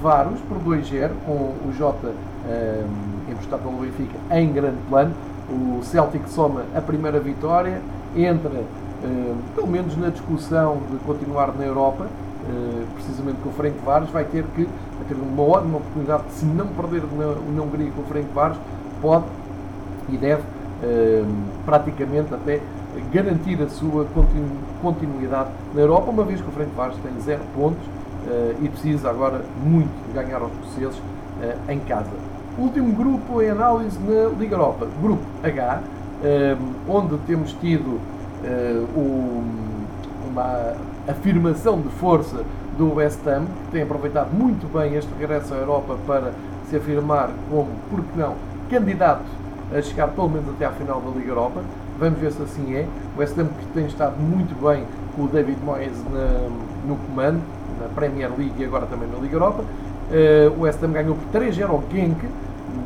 Varos 0.03 0.39
por 0.41 0.59
2-0, 0.59 1.09
com 1.25 1.33
o 1.67 1.73
Jota 1.75 2.13
eh, 2.47 2.85
emprestado 3.27 3.63
pelo 3.63 3.77
Benfica 3.77 4.19
em 4.29 4.53
grande 4.53 4.77
plano. 4.87 5.15
O 5.49 5.83
Celtic 5.83 6.27
soma 6.27 6.61
a 6.75 6.79
primeira 6.79 7.19
vitória, 7.19 7.81
entra 8.15 8.51
pelo 9.55 9.65
menos 9.65 9.97
na 9.97 10.09
discussão 10.09 10.77
de 10.91 10.97
continuar 10.99 11.55
na 11.57 11.65
Europa, 11.65 12.05
precisamente 12.93 13.39
com 13.41 13.49
o 13.49 13.51
Frank 13.51 13.75
Varos, 13.83 14.11
vai 14.11 14.23
ter 14.25 14.45
que 14.55 14.69
ter 15.07 15.15
uma 15.15 15.41
ótima 15.41 15.77
oportunidade, 15.77 16.23
se 16.29 16.45
não 16.45 16.67
perder 16.67 17.01
na, 17.17 17.63
Hungria 17.63 17.91
com 17.91 18.03
o 18.03 18.05
Frank 18.05 18.27
Varos, 18.31 18.57
pode 19.01 19.25
e 20.07 20.17
deve 20.17 20.43
praticamente 21.65 22.31
até 22.31 22.61
garantir 23.11 23.61
a 23.61 23.69
sua 23.69 24.05
continuidade 24.81 25.49
na 25.73 25.81
Europa, 25.81 26.11
uma 26.11 26.23
vez 26.23 26.39
que 26.39 26.47
o 26.47 26.51
Franco 26.51 26.71
Vares 26.75 26.95
tem 27.01 27.19
zero 27.21 27.41
pontos 27.55 27.83
uh, 27.83 28.00
e 28.61 28.69
precisa 28.69 29.09
agora 29.09 29.41
muito 29.63 30.13
ganhar 30.13 30.41
aos 30.41 30.51
portugueses 30.51 30.97
uh, 30.97 31.71
em 31.71 31.79
casa. 31.79 32.09
Último 32.57 32.93
grupo 32.93 33.41
em 33.41 33.49
análise 33.49 33.97
na 33.99 34.29
Liga 34.37 34.55
Europa, 34.55 34.87
Grupo 35.01 35.23
H, 35.43 35.81
uh, 35.81 36.91
onde 36.91 37.17
temos 37.25 37.53
tido 37.53 37.99
um, 38.97 39.43
uma 40.31 40.73
afirmação 41.07 41.79
de 41.79 41.89
força 41.89 42.43
do 42.77 42.95
West 42.95 43.19
Ham, 43.27 43.45
que 43.65 43.71
tem 43.71 43.83
aproveitado 43.83 44.33
muito 44.33 44.71
bem 44.71 44.95
este 44.95 45.11
regresso 45.19 45.53
à 45.53 45.57
Europa 45.57 45.95
para 46.07 46.31
se 46.69 46.75
afirmar 46.75 47.29
como, 47.49 47.67
por 47.89 48.01
que 48.01 48.17
não, 48.17 48.33
candidato 48.69 49.25
a 49.71 49.81
chegar 49.81 50.07
pelo 50.07 50.29
menos 50.29 50.49
até 50.49 50.65
à 50.65 50.71
final 50.71 50.99
da 51.01 51.11
Liga 51.11 51.29
Europa. 51.29 51.61
Vamos 51.99 52.19
ver 52.19 52.31
se 52.31 52.41
assim 52.41 52.73
é. 52.73 52.87
O 53.15 53.19
West 53.19 53.37
Ham 53.37 53.47
que 53.59 53.65
tem 53.73 53.85
estado 53.85 54.19
muito 54.19 54.59
bem 54.59 54.83
com 55.15 55.23
o 55.23 55.27
David 55.27 55.59
Moyes 55.63 55.97
no 56.87 56.95
comando, 56.95 57.41
na 57.81 57.87
Premier 57.89 58.29
League 58.37 58.53
e 58.57 58.65
agora 58.65 58.85
também 58.85 59.09
na 59.09 59.19
Liga 59.19 59.35
Europa. 59.35 59.63
Uh, 59.63 60.59
o 60.59 60.61
West 60.61 60.83
Ham 60.83 60.91
ganhou 60.91 61.15
por 61.15 61.41
3-0 61.41 61.69
ao 61.69 61.83
Genk, 61.91 62.25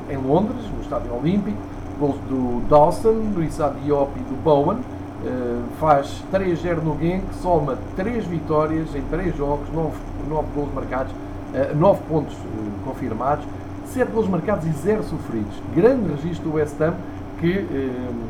em 0.10 0.17
Londres, 0.17 0.58
no 0.73 0.81
Estádio 0.81 1.13
Olímpico. 1.15 1.58
Gols 1.99 2.17
do 2.27 2.62
Dawson, 2.67 3.13
do 3.34 3.41
Issa 3.41 3.73
Diop 3.84 4.12
e 4.17 4.19
do 4.19 4.41
Bowen. 4.43 4.77
Uh, 4.77 5.63
faz 5.79 6.23
3-0 6.31 6.84
no 6.84 6.97
Genk, 6.99 7.23
soma 7.41 7.77
3 7.95 8.25
vitórias 8.25 8.93
em 8.95 9.01
3 9.01 9.36
jogos, 9.36 9.67
9, 9.73 9.91
9 10.29 10.47
gols 10.53 10.73
marcados, 10.73 11.12
uh, 11.12 11.75
9 11.75 11.99
pontos 12.08 12.36
confirmados, 12.84 13.45
7 13.88 14.12
gols 14.12 14.27
marcados 14.27 14.65
e 14.67 14.71
0 14.71 15.03
sofridos. 15.03 15.55
Grande 15.73 16.12
registro 16.12 16.49
do 16.49 16.55
West 16.55 16.79
Ham 16.81 16.93
que 17.39 17.65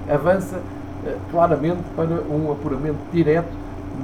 avança 0.09 0.59
eh, 1.05 1.17
claramente 1.29 1.83
para 1.95 2.07
um 2.07 2.51
apuramento 2.51 2.97
direto 3.13 3.51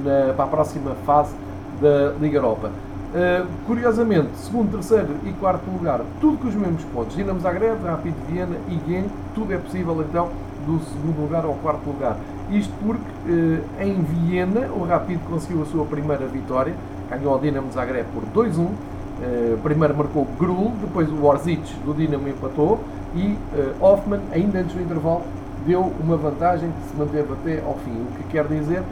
na, 0.04 0.32
para 0.34 0.44
a 0.44 0.48
próxima 0.48 0.94
fase 1.04 1.34
da 1.82 2.14
Liga 2.20 2.38
Europa. 2.38 2.70
Uh, 3.12 3.46
curiosamente, 3.66 4.30
segundo, 4.36 4.70
terceiro 4.72 5.16
e 5.26 5.32
quarto 5.32 5.70
lugar, 5.70 6.00
tudo 6.18 6.38
com 6.38 6.48
os 6.48 6.54
mesmos 6.54 6.82
pontos. 6.84 7.14
Dinamo 7.14 7.40
Zagreb, 7.40 7.84
Rapid 7.84 8.14
Viena 8.26 8.56
e 8.68 8.90
Genk, 8.90 9.10
tudo 9.34 9.52
é 9.52 9.58
possível 9.58 10.02
então 10.08 10.30
do 10.64 10.80
segundo 10.84 11.20
lugar 11.20 11.44
ao 11.44 11.52
quarto 11.54 11.86
lugar. 11.86 12.16
Isto 12.50 12.72
porque 12.82 13.30
uh, 13.30 13.82
em 13.82 14.00
Viena 14.00 14.68
o 14.68 14.84
Rapid 14.84 15.20
conseguiu 15.28 15.62
a 15.62 15.66
sua 15.66 15.84
primeira 15.84 16.24
vitória, 16.26 16.74
ganhou 17.10 17.34
ao 17.34 17.38
Dinamo 17.38 17.70
Zagreb 17.70 18.06
por 18.14 18.22
2-1. 18.46 18.60
Uh, 18.60 19.58
primeiro 19.62 19.94
marcou 19.94 20.26
Grul, 20.38 20.72
depois 20.80 21.10
o 21.10 21.22
Orzic 21.22 21.62
do 21.84 21.92
Dinamo 21.92 22.28
empatou 22.28 22.80
e 23.14 23.36
Hoffman, 23.78 24.20
ainda 24.32 24.60
antes 24.60 24.74
do 24.74 24.80
intervalo, 24.80 25.22
deu 25.66 25.92
uma 26.00 26.16
vantagem 26.16 26.70
que 26.70 26.88
se 26.88 26.96
manteve 26.96 27.30
até 27.30 27.62
ao 27.62 27.74
fim. 27.74 27.90
O 27.90 28.06
que 28.16 28.24
quer 28.30 28.46
dizer 28.46 28.82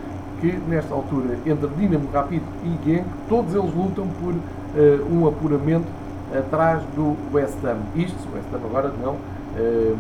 que, 0.40 0.58
nesta 0.68 0.94
altura, 0.94 1.36
entre 1.46 1.68
Dinamo 1.68 2.08
Rápido 2.12 2.44
e 2.64 2.88
Genk, 2.88 3.04
todos 3.28 3.54
eles 3.54 3.74
lutam 3.74 4.08
por 4.20 4.32
uh, 4.32 5.14
um 5.14 5.28
apuramento 5.28 5.86
atrás 6.36 6.82
do 6.96 7.16
West 7.32 7.62
Ham. 7.64 7.78
Isto, 7.94 8.16
o 8.28 8.36
West 8.36 8.48
Ham 8.52 8.60
agora 8.64 8.92
não 9.02 9.12
uh, 9.14 9.96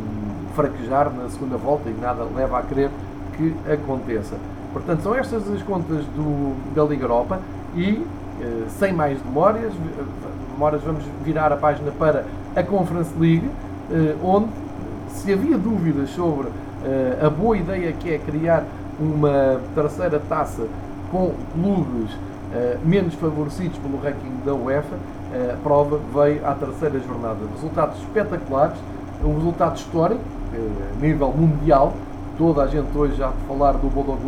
fraquejar 0.54 1.12
na 1.12 1.28
segunda 1.28 1.56
volta 1.56 1.88
e 1.90 1.94
nada 2.00 2.24
leva 2.34 2.58
a 2.58 2.62
crer 2.62 2.90
que 3.36 3.54
aconteça. 3.70 4.36
Portanto, 4.72 5.02
são 5.02 5.14
estas 5.14 5.48
as 5.50 5.62
contas 5.62 6.04
do, 6.16 6.54
da 6.74 6.84
Liga 6.84 7.04
Europa 7.04 7.40
e, 7.76 7.92
uh, 7.92 8.06
sem 8.78 8.92
mais 8.92 9.20
demoras, 9.20 9.72
demoras, 10.52 10.82
vamos 10.82 11.04
virar 11.24 11.52
a 11.52 11.56
página 11.56 11.90
para 11.92 12.24
a 12.56 12.62
Conference 12.62 13.12
League, 13.18 13.48
onde, 14.22 14.48
se 15.08 15.32
havia 15.32 15.58
dúvidas 15.58 16.10
sobre 16.10 16.48
a 17.20 17.28
boa 17.28 17.56
ideia 17.56 17.92
que 17.92 18.12
é 18.12 18.18
criar 18.18 18.64
uma 19.00 19.60
terceira 19.74 20.20
taça 20.28 20.66
com 21.10 21.32
clubes 21.52 22.10
menos 22.84 23.14
favorecidos 23.14 23.78
pelo 23.78 23.98
ranking 23.98 24.44
da 24.44 24.52
UEFA, 24.54 24.96
a 25.52 25.56
prova 25.62 26.00
veio 26.12 26.44
à 26.46 26.52
terceira 26.54 26.98
jornada. 27.00 27.38
Resultados 27.54 27.98
espetaculares, 28.00 28.76
um 29.24 29.34
resultado 29.34 29.76
histórico, 29.76 30.20
a 30.52 31.00
nível 31.00 31.32
mundial. 31.32 31.92
Toda 32.36 32.62
a 32.62 32.66
gente 32.66 32.96
hoje 32.96 33.14
já 33.16 33.28
a 33.28 33.32
falar 33.46 33.72
do 33.72 33.88
Bodo 33.88 34.18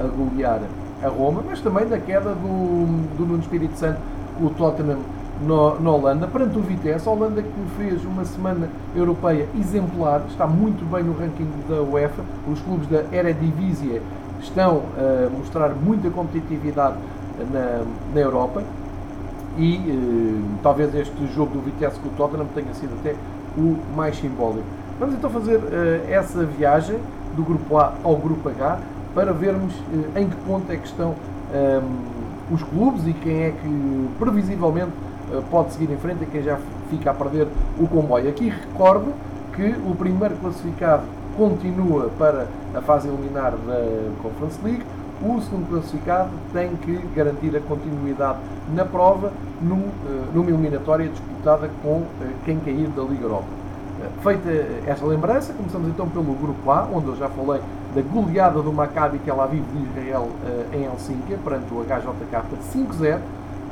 a 0.00 0.04
golear 0.04 0.60
a 1.02 1.08
Roma, 1.08 1.42
mas 1.46 1.60
também 1.60 1.86
da 1.86 1.98
queda 1.98 2.30
do, 2.30 2.86
do 3.16 3.26
Nuno 3.26 3.40
Espírito 3.40 3.76
Santo, 3.78 4.00
o 4.40 4.50
Tottenham 4.50 4.98
no, 5.42 5.80
na 5.80 5.90
Holanda, 5.90 6.26
perante 6.26 6.58
o 6.58 6.62
Vitesse, 6.62 7.08
a 7.08 7.12
Holanda 7.12 7.42
que 7.42 7.64
fez 7.76 8.04
uma 8.04 8.24
semana 8.24 8.68
europeia 8.94 9.48
exemplar, 9.58 10.22
está 10.28 10.46
muito 10.46 10.84
bem 10.90 11.02
no 11.02 11.12
ranking 11.12 11.48
da 11.68 11.82
UEFA, 11.82 12.22
os 12.50 12.60
clubes 12.60 12.88
da 12.88 13.04
Eredivisie 13.12 14.00
estão 14.40 14.82
a 14.96 15.30
mostrar 15.30 15.70
muita 15.70 16.10
competitividade 16.10 16.96
na, 17.52 17.84
na 18.14 18.20
Europa 18.20 18.62
e 19.56 19.76
eh, 19.76 20.58
talvez 20.62 20.94
este 20.94 21.26
jogo 21.34 21.54
do 21.54 21.60
Vitesse 21.60 21.98
com 22.00 22.08
o 22.08 22.12
Tottenham 22.12 22.46
tenha 22.54 22.72
sido 22.74 22.94
até 23.00 23.14
o 23.56 23.76
mais 23.94 24.16
simbólico. 24.16 24.64
Vamos 24.98 25.14
então 25.14 25.30
fazer 25.30 25.60
eh, 25.70 26.06
essa 26.10 26.44
viagem 26.44 26.96
do 27.36 27.42
grupo 27.42 27.78
A 27.78 27.92
ao 28.02 28.16
grupo 28.16 28.48
H 28.48 28.78
para 29.14 29.32
vermos 29.32 29.74
eh, 30.14 30.20
em 30.20 30.28
que 30.28 30.36
ponto 30.36 30.70
é 30.70 30.76
que 30.76 30.86
estão 30.86 31.14
ehm, 31.54 31.82
os 32.50 32.62
clubes 32.62 33.06
e 33.06 33.12
quem 33.12 33.42
é 33.42 33.50
que 33.50 34.08
previsivelmente 34.18 34.90
eh, 34.90 35.11
pode 35.50 35.72
seguir 35.72 35.92
em 35.92 35.96
frente 35.96 36.22
e 36.24 36.26
quem 36.26 36.42
já 36.42 36.58
fica 36.90 37.10
a 37.10 37.14
perder 37.14 37.46
o 37.78 37.86
comboio. 37.86 38.28
Aqui 38.28 38.48
recordo 38.48 39.12
que 39.54 39.74
o 39.86 39.94
primeiro 39.94 40.34
classificado 40.36 41.02
continua 41.36 42.10
para 42.18 42.46
a 42.74 42.80
fase 42.80 43.08
eliminar 43.08 43.52
da 43.52 43.84
Conference 44.22 44.58
League, 44.62 44.82
o 45.22 45.40
segundo 45.40 45.68
classificado 45.68 46.30
tem 46.52 46.74
que 46.76 46.96
garantir 47.14 47.56
a 47.56 47.60
continuidade 47.60 48.38
na 48.74 48.84
prova 48.84 49.32
numa 49.60 50.50
eliminatória 50.50 51.08
disputada 51.08 51.70
com 51.82 52.02
quem 52.44 52.58
cair 52.58 52.88
da 52.88 53.02
Liga 53.02 53.24
Europa. 53.24 53.46
Feita 54.20 54.48
esta 54.86 55.06
lembrança, 55.06 55.52
começamos 55.52 55.88
então 55.88 56.08
pelo 56.08 56.34
grupo 56.34 56.70
A, 56.70 56.88
onde 56.92 57.06
eu 57.06 57.16
já 57.16 57.28
falei 57.28 57.62
da 57.94 58.02
goleada 58.02 58.60
do 58.60 58.72
Maccabi 58.72 59.18
Tel 59.18 59.40
Aviv 59.40 59.62
de 59.62 59.84
Israel 59.84 60.28
em 60.72 60.84
Helsínquia, 60.84 61.38
perante 61.44 61.72
o 61.72 61.84
HJK 61.84 62.42
5-0. 62.74 63.18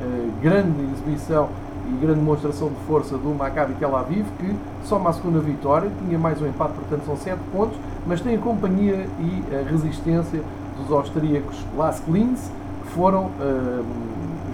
Uh, 0.01 0.33
grande 0.41 0.83
exibição 0.93 1.49
e 1.87 1.93
grande 2.01 2.21
demonstração 2.21 2.69
de 2.69 2.77
força 2.87 3.19
do 3.19 3.35
Maccabi 3.35 3.75
Tel 3.75 3.95
Aviv, 3.95 4.27
que 4.39 4.57
soma 4.85 5.11
a 5.11 5.13
segunda 5.13 5.41
vitória, 5.41 5.91
tinha 5.99 6.19
mais 6.19 6.41
um 6.41 6.47
empate, 6.47 6.75
portanto 6.75 7.05
são 7.05 7.17
7 7.17 7.39
pontos, 7.53 7.77
mas 8.07 8.21
tem 8.21 8.35
a 8.35 8.39
companhia 8.39 9.07
e 9.19 9.45
a 9.55 9.69
resistência 9.69 10.41
dos 10.79 10.91
austríacos 10.91 11.65
Las 11.77 12.01
Klins, 12.01 12.51
que 12.83 12.93
foram 12.93 13.25
uh, 13.25 13.85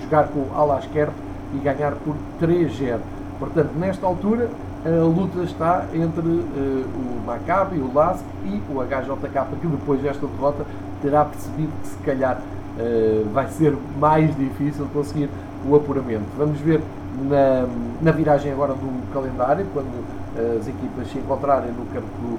jogar 0.03 0.29
com 0.29 0.41
o 0.41 0.51
e 1.55 1.59
ganhar 1.59 1.93
por 1.93 2.17
3-0. 2.41 2.99
Portanto, 3.39 3.71
nesta 3.77 4.07
altura, 4.07 4.51
a 4.85 5.05
luta 5.05 5.41
está 5.41 5.85
entre 5.93 6.27
uh, 6.27 6.87
o 6.95 7.23
Maccabi, 7.27 7.79
o 7.79 7.93
LASK 7.93 8.25
e 8.45 8.63
o 8.71 8.83
HJK, 8.83 9.61
que 9.61 9.67
depois 9.67 10.01
desta 10.01 10.27
derrota 10.27 10.65
terá 11.03 11.25
percebido 11.25 11.73
que 11.83 11.89
se 11.89 11.97
calhar 11.99 12.41
vai 13.33 13.49
ser 13.49 13.75
mais 13.99 14.35
difícil 14.37 14.87
conseguir 14.93 15.31
o 15.69 15.75
apuramento. 15.75 16.25
Vamos 16.37 16.59
ver 16.61 16.81
na, 17.29 17.67
na 18.03 18.11
viragem 18.11 18.53
agora 18.53 18.75
do 18.75 19.12
calendário, 19.12 19.67
quando 19.73 19.87
uh, 19.87 20.59
as 20.61 20.69
equipas 20.69 21.11
se 21.11 21.19
encontrarem 21.19 21.71
no 21.73 21.87
campo 21.87 22.07
do, 22.21 22.39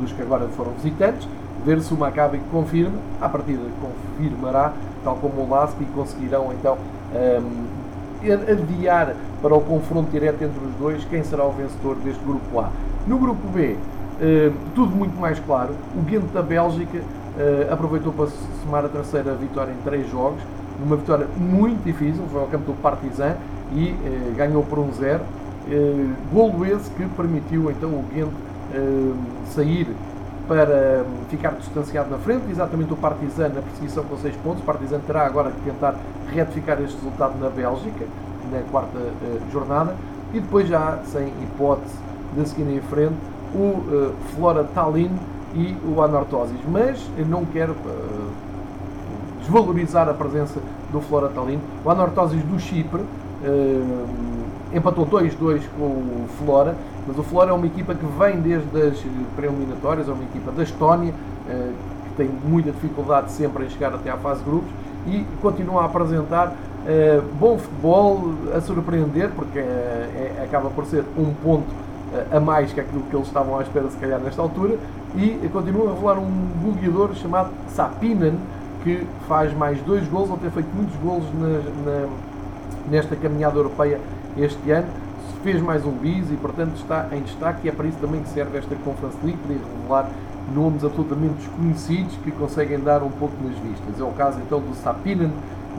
dos 0.00 0.12
que 0.12 0.20
agora 0.20 0.46
foram 0.48 0.72
visitantes, 0.72 1.26
ver 1.64 1.80
se 1.80 1.94
o 1.94 1.96
Maccabi 1.96 2.40
confirma, 2.52 2.98
a 3.20 3.28
partida 3.28 3.62
confirmará, 3.80 4.74
tal 5.02 5.16
como 5.16 5.42
o 5.42 5.48
LASK, 5.48 5.80
e 5.80 5.84
conseguirão 5.86 6.52
então 6.52 6.76
adiar 8.30 9.14
para 9.40 9.54
o 9.54 9.60
confronto 9.60 10.10
direto 10.10 10.42
entre 10.42 10.64
os 10.64 10.74
dois 10.74 11.04
quem 11.04 11.22
será 11.22 11.44
o 11.44 11.52
vencedor 11.52 11.96
deste 11.96 12.22
grupo 12.24 12.60
A. 12.60 12.70
No 13.06 13.18
grupo 13.18 13.46
B, 13.48 13.76
eh, 14.20 14.50
tudo 14.74 14.94
muito 14.94 15.18
mais 15.18 15.38
claro. 15.40 15.74
O 15.96 16.00
Ghent 16.02 16.24
da 16.32 16.42
Bélgica 16.42 16.98
eh, 16.98 17.02
aproveitou 17.70 18.12
para 18.12 18.28
somar 18.62 18.84
a 18.84 18.88
terceira 18.88 19.34
vitória 19.34 19.72
em 19.72 19.82
três 19.82 20.08
jogos. 20.10 20.40
Uma 20.84 20.96
vitória 20.96 21.26
muito 21.36 21.82
difícil, 21.84 22.24
foi 22.30 22.40
ao 22.40 22.46
campo 22.46 22.66
do 22.66 22.80
Partizan 22.80 23.36
e 23.72 23.90
eh, 23.90 24.34
ganhou 24.36 24.62
por 24.62 24.78
1-0. 24.78 25.20
Um 25.66 26.14
golo 26.32 26.66
esse 26.66 26.90
que 26.90 27.06
permitiu 27.16 27.70
então 27.70 27.88
o 27.88 28.04
Ghent 28.12 28.30
sair 29.46 29.88
para 30.46 31.04
ficar 31.30 31.52
distanciado 31.52 32.10
na 32.10 32.18
frente, 32.18 32.50
exatamente 32.50 32.92
o 32.92 32.96
Partizan 32.96 33.48
na 33.48 33.62
perseguição 33.62 34.04
com 34.04 34.16
6 34.16 34.36
pontos. 34.36 34.62
O 34.62 34.64
Partizan 34.64 35.00
terá 35.06 35.24
agora 35.24 35.50
que 35.50 35.60
tentar 35.62 35.94
retificar 36.32 36.80
este 36.82 36.96
resultado 36.96 37.38
na 37.40 37.48
Bélgica, 37.48 38.04
na 38.52 38.60
quarta 38.70 38.98
jornada, 39.50 39.94
e 40.34 40.40
depois 40.40 40.68
já 40.68 40.98
sem 41.06 41.28
hipótese 41.42 41.94
de 42.36 42.48
seguir 42.48 42.70
em 42.70 42.80
frente 42.82 43.14
o 43.54 44.12
Flora 44.34 44.64
Tallinn 44.74 45.12
e 45.54 45.76
o 45.86 46.02
Anortosis. 46.02 46.58
Mas 46.68 47.00
eu 47.16 47.26
não 47.26 47.44
quero 47.44 47.72
uh, 47.72 48.30
desvalorizar 49.40 50.08
a 50.08 50.14
presença 50.14 50.60
do 50.92 51.00
Flora 51.00 51.28
Tallinn. 51.28 51.58
O 51.84 51.90
Anortosis 51.90 52.42
do 52.42 52.58
Chipre 52.58 53.02
empatou 54.72 55.06
2-2 55.06 55.62
com 55.78 55.84
o 55.84 56.26
Flora, 56.38 56.74
mas 57.06 57.18
o 57.18 57.22
Flora 57.22 57.50
é 57.50 57.52
uma 57.52 57.66
equipa 57.66 57.94
que 57.94 58.06
vem 58.18 58.40
desde 58.40 58.80
as 58.80 58.98
pré-eliminatórias, 59.36 60.08
é 60.08 60.12
uma 60.12 60.22
equipa 60.22 60.50
da 60.50 60.62
Estónia, 60.62 61.12
que 62.04 62.14
tem 62.16 62.30
muita 62.48 62.70
dificuldade 62.70 63.30
sempre 63.32 63.66
em 63.66 63.68
chegar 63.68 63.92
até 63.92 64.10
à 64.10 64.16
fase 64.16 64.42
de 64.42 64.48
grupos, 64.48 64.70
e 65.06 65.24
continua 65.40 65.82
a 65.82 65.84
apresentar 65.84 66.48
uh, 66.48 67.22
bom 67.38 67.58
futebol, 67.58 68.32
a 68.54 68.60
surpreender, 68.60 69.30
porque 69.34 69.58
uh, 69.58 69.62
é, 69.62 70.42
acaba 70.44 70.70
por 70.70 70.86
ser 70.86 71.04
um 71.16 71.32
ponto 71.42 71.70
uh, 71.70 72.36
a 72.36 72.40
mais 72.40 72.72
que 72.72 72.80
aquilo 72.80 73.02
que 73.02 73.14
eles 73.14 73.26
estavam 73.26 73.58
à 73.58 73.62
espera, 73.62 73.88
se 73.90 73.96
calhar, 73.96 74.20
nesta 74.20 74.40
altura, 74.40 74.78
e 75.16 75.48
continua 75.52 75.90
a 75.90 75.94
rolar 75.94 76.18
um 76.18 76.48
goleador 76.62 77.14
chamado 77.14 77.50
Sapinen, 77.68 78.38
que 78.82 79.06
faz 79.28 79.54
mais 79.56 79.80
dois 79.82 80.06
gols, 80.08 80.30
ou 80.30 80.36
tem 80.36 80.50
feito 80.50 80.68
muitos 80.74 80.94
gols 80.96 81.24
na, 81.34 81.90
na, 81.90 82.08
nesta 82.90 83.16
caminhada 83.16 83.56
europeia 83.56 84.00
este 84.36 84.70
ano, 84.70 84.88
fez 85.42 85.60
mais 85.60 85.84
um 85.84 85.92
bis 85.92 86.30
e, 86.30 86.36
portanto, 86.36 86.74
está 86.76 87.08
em 87.12 87.20
destaque, 87.20 87.66
e 87.66 87.68
é 87.68 87.72
para 87.72 87.86
isso 87.86 87.98
também 87.98 88.22
que 88.22 88.28
serve 88.30 88.58
esta 88.58 88.74
Conference 88.76 89.16
League, 89.22 89.38
para 89.46 89.56
revelar 89.56 90.10
nomes 90.54 90.84
absolutamente 90.84 91.34
desconhecidos 91.34 92.16
que 92.24 92.30
conseguem 92.32 92.80
dar 92.80 93.02
um 93.02 93.10
pouco 93.10 93.34
nas 93.42 93.56
vistas. 93.58 94.00
É 94.00 94.02
o 94.02 94.12
caso 94.12 94.40
então 94.40 94.60
do 94.60 94.74
Sapinen, 94.74 95.30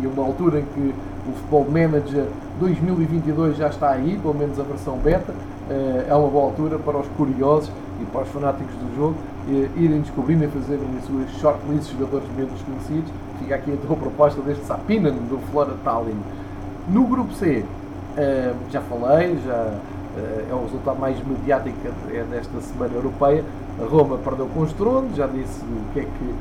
e 0.02 0.08
uma 0.08 0.24
altura 0.24 0.60
em 0.60 0.66
que 0.66 0.94
o 1.28 1.34
Football 1.34 1.66
Manager 1.72 2.28
2022 2.60 3.58
já 3.58 3.68
está 3.68 3.90
aí, 3.92 4.18
pelo 4.22 4.34
menos 4.34 4.60
a 4.60 4.64
versão 4.64 4.98
beta, 4.98 5.34
eh, 5.70 6.06
é 6.08 6.14
uma 6.14 6.30
boa 6.30 6.46
altura 6.46 6.78
para 6.78 6.98
os 6.98 7.08
curiosos 7.18 7.72
e 8.02 8.06
para 8.06 8.22
os 8.22 8.30
fanáticos 8.30 8.76
do 8.76 8.96
jogo 8.96 9.16
eh, 9.50 9.68
irem 9.76 10.02
descobrindo 10.02 10.44
e 10.44 10.48
fazerem 10.48 10.86
as 10.98 11.06
suas 11.06 11.30
shortlists 11.40 11.88
de 11.88 12.00
jogadores 12.00 12.28
menos 12.36 12.54
desconhecidos. 12.54 13.12
Fica 13.40 13.56
aqui 13.56 13.74
a 13.74 13.76
proposta 13.96 14.42
deste 14.42 14.64
Sapinen 14.66 15.14
do 15.14 15.40
Flora 15.52 15.74
Tallinn. 15.84 16.20
No 16.88 17.06
grupo 17.06 17.34
C, 17.34 17.66
eh, 18.18 18.54
já 18.72 18.82
falei, 18.82 19.38
já 19.46 19.74
é 20.50 20.54
o 20.54 20.62
resultado 20.62 20.98
mais 20.98 21.18
mediático 21.28 21.76
é 22.10 22.24
desta 22.32 22.62
semana 22.62 22.94
europeia. 22.94 23.44
Roma 23.92 24.18
perdeu 24.18 24.48
com 24.48 24.62
o 24.62 24.64
Estrondo, 24.64 25.14
já 25.14 25.28
disse 25.28 25.62
o 25.62 25.92
que 25.92 26.00
é 26.00 26.04
que 26.04 26.36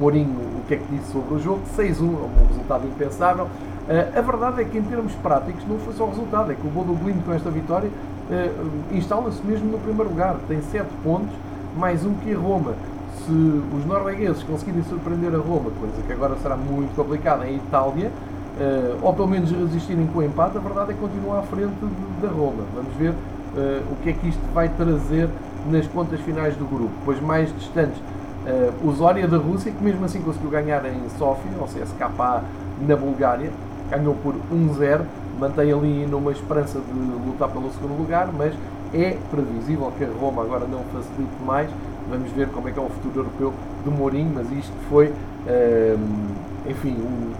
Mourinho 0.00 0.47
que 0.68 0.74
é 0.74 0.76
que 0.76 0.86
disse 0.94 1.10
sobre 1.10 1.34
o 1.34 1.38
jogo, 1.40 1.62
6-1 1.76 2.00
é 2.00 2.04
um 2.04 2.46
resultado 2.48 2.86
impensável. 2.86 3.44
Uh, 3.46 4.18
a 4.18 4.20
verdade 4.20 4.60
é 4.60 4.64
que 4.64 4.76
em 4.76 4.82
termos 4.82 5.14
práticos 5.14 5.66
não 5.66 5.78
foi 5.78 5.94
só 5.94 6.04
o 6.04 6.10
resultado, 6.10 6.52
é 6.52 6.54
que 6.54 6.66
o 6.66 6.70
Bodo 6.70 6.92
Glimt 6.92 7.24
com 7.24 7.32
esta 7.32 7.50
vitória 7.50 7.88
uh, 7.88 8.94
instala-se 8.94 9.44
mesmo 9.44 9.72
no 9.72 9.78
primeiro 9.78 10.10
lugar, 10.10 10.36
tem 10.46 10.60
7 10.60 10.86
pontos, 11.02 11.34
mais 11.74 12.04
um 12.04 12.12
que 12.14 12.34
a 12.34 12.38
Roma. 12.38 12.74
Se 13.24 13.32
os 13.32 13.86
noruegueses 13.86 14.42
conseguirem 14.42 14.84
surpreender 14.84 15.34
a 15.34 15.38
Roma, 15.38 15.70
coisa 15.80 16.02
que 16.06 16.12
agora 16.12 16.36
será 16.36 16.56
muito 16.56 16.94
complicada 16.94 17.48
em 17.48 17.56
Itália, 17.56 18.10
uh, 18.60 18.98
ou 19.00 19.14
pelo 19.14 19.28
menos 19.28 19.50
resistirem 19.50 20.06
com 20.08 20.18
o 20.18 20.22
empate, 20.22 20.58
a 20.58 20.60
verdade 20.60 20.90
é 20.90 20.94
que 20.94 21.00
continua 21.00 21.38
à 21.38 21.42
frente 21.42 21.74
da 22.20 22.28
Roma. 22.28 22.64
Vamos 22.74 22.92
ver 22.94 23.14
o 23.90 23.96
que 24.02 24.10
é 24.10 24.12
que 24.12 24.28
isto 24.28 24.40
vai 24.54 24.68
trazer 24.68 25.28
nas 25.68 25.84
contas 25.88 26.20
finais 26.20 26.54
do 26.54 26.64
grupo. 26.64 26.92
Pois 27.04 27.20
mais 27.20 27.52
distantes, 27.58 27.98
uh, 28.46 28.88
o 28.88 28.92
Zória 28.92 29.26
da 29.26 29.36
Rússia, 29.36 29.72
que 29.72 29.82
mesmo 29.82 30.04
assim 30.04 30.20
conseguiu 30.20 30.50
ganhar 30.50 30.84
em 30.86 31.08
Sofia, 31.18 31.52
ou 31.58 31.66
CSKA 31.66 32.44
na 32.86 32.96
Bulgária, 32.96 33.50
ganhou 33.90 34.14
por 34.14 34.34
1-0, 34.52 35.00
mantém 35.38 35.72
ali 35.72 36.06
numa 36.06 36.32
esperança 36.32 36.80
de 36.80 36.92
lutar 37.26 37.48
pelo 37.48 37.70
segundo 37.72 37.98
lugar, 37.98 38.30
mas 38.36 38.54
é 38.92 39.16
previsível 39.30 39.92
que 39.96 40.04
a 40.04 40.08
Roma 40.20 40.42
agora 40.42 40.66
não 40.66 40.80
facilite 40.92 41.42
mais. 41.44 41.70
Vamos 42.10 42.30
ver 42.32 42.48
como 42.48 42.68
é 42.68 42.72
que 42.72 42.78
é 42.78 42.82
o 42.82 42.88
futuro 42.88 43.20
europeu 43.20 43.52
do 43.84 43.90
Mourinho, 43.90 44.32
mas 44.34 44.50
isto 44.50 44.72
foi, 44.88 45.12
enfim, 46.66 46.96
um, 46.98 47.32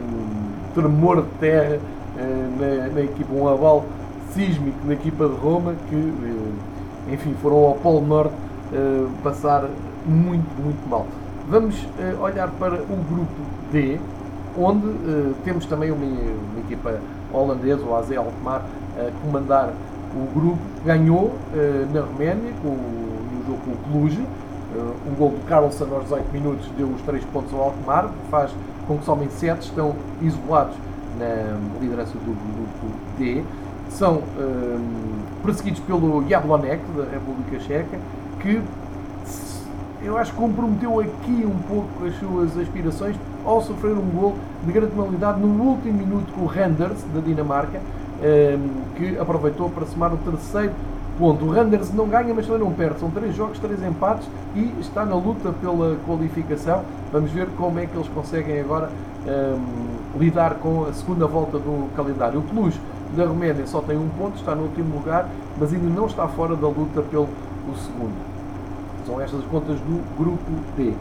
um 0.00 0.74
tremor 0.74 1.22
de 1.22 1.28
terra 1.40 1.78
uh, 1.78 2.60
na, 2.60 2.94
na, 2.94 3.00
equipa, 3.00 3.34
um 3.34 3.48
abalo 3.48 3.84
sísmico 4.32 4.78
da 4.86 4.94
equipa 4.94 5.28
de 5.28 5.34
Roma 5.34 5.74
que, 5.88 6.14
enfim, 7.12 7.34
foram 7.42 7.56
ao 7.64 7.74
Polo 7.74 8.06
Norte 8.06 8.34
passar 9.22 9.68
muito, 10.06 10.62
muito 10.62 10.88
mal. 10.88 11.06
Vamos 11.48 11.76
olhar 12.20 12.48
para 12.50 12.74
o 12.74 12.96
grupo 13.08 13.42
D, 13.70 13.98
onde 14.56 14.86
temos 15.44 15.66
também 15.66 15.90
uma, 15.90 16.04
uma 16.04 16.60
equipa 16.60 17.00
holandesa, 17.32 17.82
o 17.84 17.94
AZ 17.96 18.12
Alkmaar, 18.12 18.62
a 18.96 19.10
comandar 19.24 19.70
o 20.14 20.38
grupo, 20.38 20.60
ganhou 20.84 21.32
na 21.92 22.00
Roménia 22.00 22.52
com, 22.62 22.68
no 22.68 23.44
jogo 23.46 23.58
com 23.64 23.70
o 23.72 23.92
Cluj, 23.92 24.20
um 25.06 25.14
gol 25.14 25.30
do 25.30 25.46
Carlson 25.46 25.84
aos 25.92 26.04
18 26.04 26.32
minutos 26.32 26.66
deu 26.76 26.88
os 26.88 27.02
3 27.02 27.24
pontos 27.26 27.52
ao 27.52 27.64
Alkmaar, 27.64 28.10
faz 28.30 28.50
com 28.86 28.98
que 28.98 29.04
somente 29.04 29.32
7 29.34 29.60
estão 29.62 29.94
isolados 30.20 30.74
na 31.18 31.58
liderança 31.80 32.12
do 32.12 32.24
grupo 32.24 32.96
D. 33.18 33.42
São 33.90 34.22
perseguidos 35.44 35.80
pelo 35.80 36.26
Jablonek, 36.28 36.82
da 36.96 37.04
República 37.04 37.60
Checa, 37.60 37.98
que 38.40 38.60
eu 40.04 40.18
acho 40.18 40.32
que 40.32 40.38
comprometeu 40.38 41.00
aqui 41.00 41.46
um 41.46 41.58
pouco 41.68 42.04
as 42.06 42.18
suas 42.18 42.58
aspirações 42.58 43.16
ao 43.44 43.62
sofrer 43.62 43.92
um 43.92 44.10
gol 44.10 44.36
de 44.64 44.72
grande 44.72 44.92
penalidade 44.92 45.40
no 45.40 45.62
último 45.62 45.94
minuto 45.94 46.32
com 46.32 46.42
o 46.42 46.46
Renders, 46.46 47.02
da 47.14 47.20
Dinamarca, 47.20 47.80
um, 47.80 48.94
que 48.96 49.18
aproveitou 49.18 49.70
para 49.70 49.86
somar 49.86 50.12
o 50.12 50.16
terceiro 50.18 50.72
ponto. 51.18 51.44
O 51.44 51.50
Randers 51.50 51.92
não 51.92 52.08
ganha, 52.08 52.34
mas 52.34 52.46
também 52.46 52.62
não 52.62 52.72
perde. 52.72 53.00
São 53.00 53.10
três 53.10 53.34
jogos, 53.34 53.58
três 53.58 53.82
empates 53.82 54.28
e 54.54 54.72
está 54.80 55.04
na 55.04 55.14
luta 55.14 55.52
pela 55.52 55.96
qualificação. 56.06 56.82
Vamos 57.12 57.30
ver 57.30 57.48
como 57.56 57.78
é 57.78 57.86
que 57.86 57.96
eles 57.96 58.08
conseguem 58.08 58.60
agora 58.60 58.90
um, 59.26 60.18
lidar 60.18 60.54
com 60.54 60.84
a 60.84 60.92
segunda 60.92 61.26
volta 61.26 61.58
do 61.58 61.88
calendário. 61.94 62.40
O 62.40 62.42
Cluj 62.42 62.78
da 63.16 63.26
Roménia 63.26 63.66
só 63.66 63.80
tem 63.80 63.96
um 63.96 64.08
ponto, 64.08 64.36
está 64.36 64.54
no 64.54 64.62
último 64.62 64.96
lugar, 64.96 65.28
mas 65.58 65.72
ainda 65.72 65.88
não 65.88 66.06
está 66.06 66.26
fora 66.28 66.56
da 66.56 66.66
luta 66.66 67.02
pelo 67.02 67.28
segundo. 67.76 68.31
São 69.06 69.20
estas 69.20 69.40
as 69.40 69.46
contas 69.46 69.78
do 69.80 70.00
grupo 70.16 70.50
D. 70.76 70.92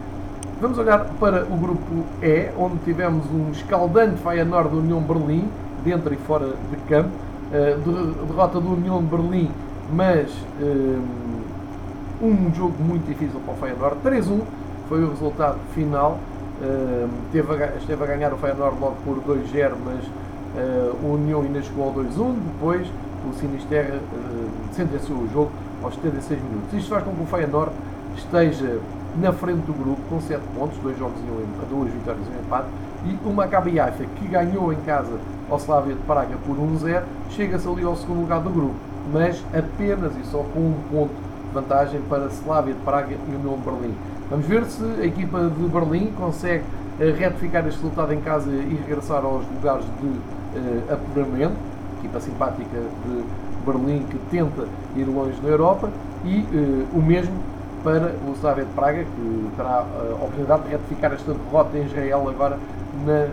Vamos 0.60 0.78
olhar 0.78 1.06
para 1.20 1.44
o 1.46 1.58
grupo 1.58 2.06
E, 2.22 2.50
onde 2.58 2.78
tivemos 2.84 3.26
um 3.32 3.52
escaldante 3.52 4.22
Feyenoord 4.22 4.70
da 4.70 4.78
União 4.78 5.02
Berlim, 5.02 5.50
dentro 5.84 6.14
e 6.14 6.18
fora 6.18 6.48
de 6.48 6.78
campo. 6.88 7.10
Uh, 7.52 8.26
derrota 8.28 8.62
do 8.62 8.74
União 8.74 9.02
Berlim 9.02 9.50
mas 9.92 10.32
um, 10.62 12.26
um 12.26 12.54
jogo 12.54 12.76
muito 12.82 13.06
difícil 13.06 13.40
para 13.42 13.54
o 13.54 13.58
Feyenoord. 13.58 13.98
3-1 14.04 14.42
foi 14.88 15.04
o 15.04 15.10
resultado 15.10 15.58
final. 15.74 16.18
Um, 16.62 17.10
teve 17.32 17.52
a, 17.52 17.76
esteve 17.78 18.04
a 18.04 18.08
ganhar 18.08 18.34
o 18.34 18.38
Feyenoord 18.38 18.80
logo 18.80 18.96
por 19.04 19.18
2-0, 19.18 19.72
mas 19.84 20.06
uh, 20.06 20.96
o 21.04 21.14
União 21.16 21.42
ainda 21.42 21.62
chegou 21.62 21.86
ao 21.86 21.94
2-1. 21.94 22.36
Depois 22.54 22.88
o 23.30 23.34
Sinisterra 23.34 23.96
uh, 23.96 24.50
sentenciou 24.74 25.20
o 25.20 25.30
jogo 25.32 25.52
aos 25.84 25.96
76 25.96 26.42
minutos. 26.42 26.74
Isto 26.74 26.90
faz 26.90 27.04
com 27.04 27.12
que 27.12 27.24
o 27.24 27.26
Feyenoord 27.26 27.72
esteja 28.16 28.80
na 29.20 29.34
frente 29.34 29.62
do 29.66 29.74
grupo 29.74 30.02
com 30.10 30.22
7 30.22 30.42
pontos, 30.58 30.78
dois 30.80 30.98
jogos 30.98 31.18
e 31.20 31.32
um, 31.32 31.70
duas 31.70 31.92
vitórias 31.92 32.26
e 32.26 32.38
um 32.38 32.42
empate, 32.42 32.68
e 33.06 33.28
o 33.28 33.34
Maccabi 33.34 33.80
Haifa, 33.80 34.06
que 34.06 34.28
ganhou 34.28 34.72
em 34.72 34.78
casa 34.82 35.20
ao 35.50 35.58
Slavia 35.58 35.96
de 35.96 36.02
Praga 36.02 36.36
por 36.46 36.56
1-0, 36.56 37.04
chega-se 37.30 37.68
ali 37.68 37.84
ao 37.84 37.96
segundo 37.96 38.22
lugar 38.22 38.40
do 38.42 38.50
grupo 38.50 38.92
mas 39.12 39.44
apenas 39.54 40.12
e 40.18 40.26
só 40.26 40.40
com 40.54 40.60
um 40.60 40.76
ponto 40.92 41.14
de 41.14 41.54
vantagem 41.54 42.02
para 42.10 42.28
Slavia 42.28 42.74
de 42.74 42.80
Praga 42.82 43.14
e 43.14 43.36
União 43.36 43.58
de 43.58 43.64
Berlim. 43.64 43.96
Vamos 44.30 44.46
ver 44.46 44.66
se 44.66 44.84
a 44.84 45.06
equipa 45.06 45.50
de 45.50 45.68
Berlim 45.68 46.12
consegue 46.18 46.64
uh, 46.64 47.18
retificar 47.18 47.68
este 47.68 47.82
resultado 47.82 48.14
em 48.14 48.22
casa 48.22 48.50
e 48.50 48.80
regressar 48.86 49.24
aos 49.26 49.46
lugares 49.48 49.86
de 50.02 50.08
uh, 50.08 50.94
apuramento. 50.94 51.56
Equipa 52.00 52.20
simpática 52.20 52.80
de 53.06 53.24
Berlim 53.66 54.04
que 54.10 54.18
tenta 54.32 54.66
ir 54.96 55.06
longe 55.06 55.40
na 55.44 55.50
Europa 55.50 55.90
e 56.24 56.40
uh, 56.40 56.98
o 56.98 57.02
mesmo 57.02 57.36
para 57.84 58.14
o 58.28 58.34
Slavia 58.34 58.66
de 58.66 58.72
Praga, 58.74 59.04
que 59.04 59.50
terá 59.56 59.80
a 59.80 60.16
oportunidade 60.16 60.64
de 60.64 60.70
retificar 60.70 61.14
esta 61.14 61.34
derrota 61.34 61.78
em 61.78 61.86
Israel 61.86 62.30
agora 62.30 62.58
na 63.06 63.28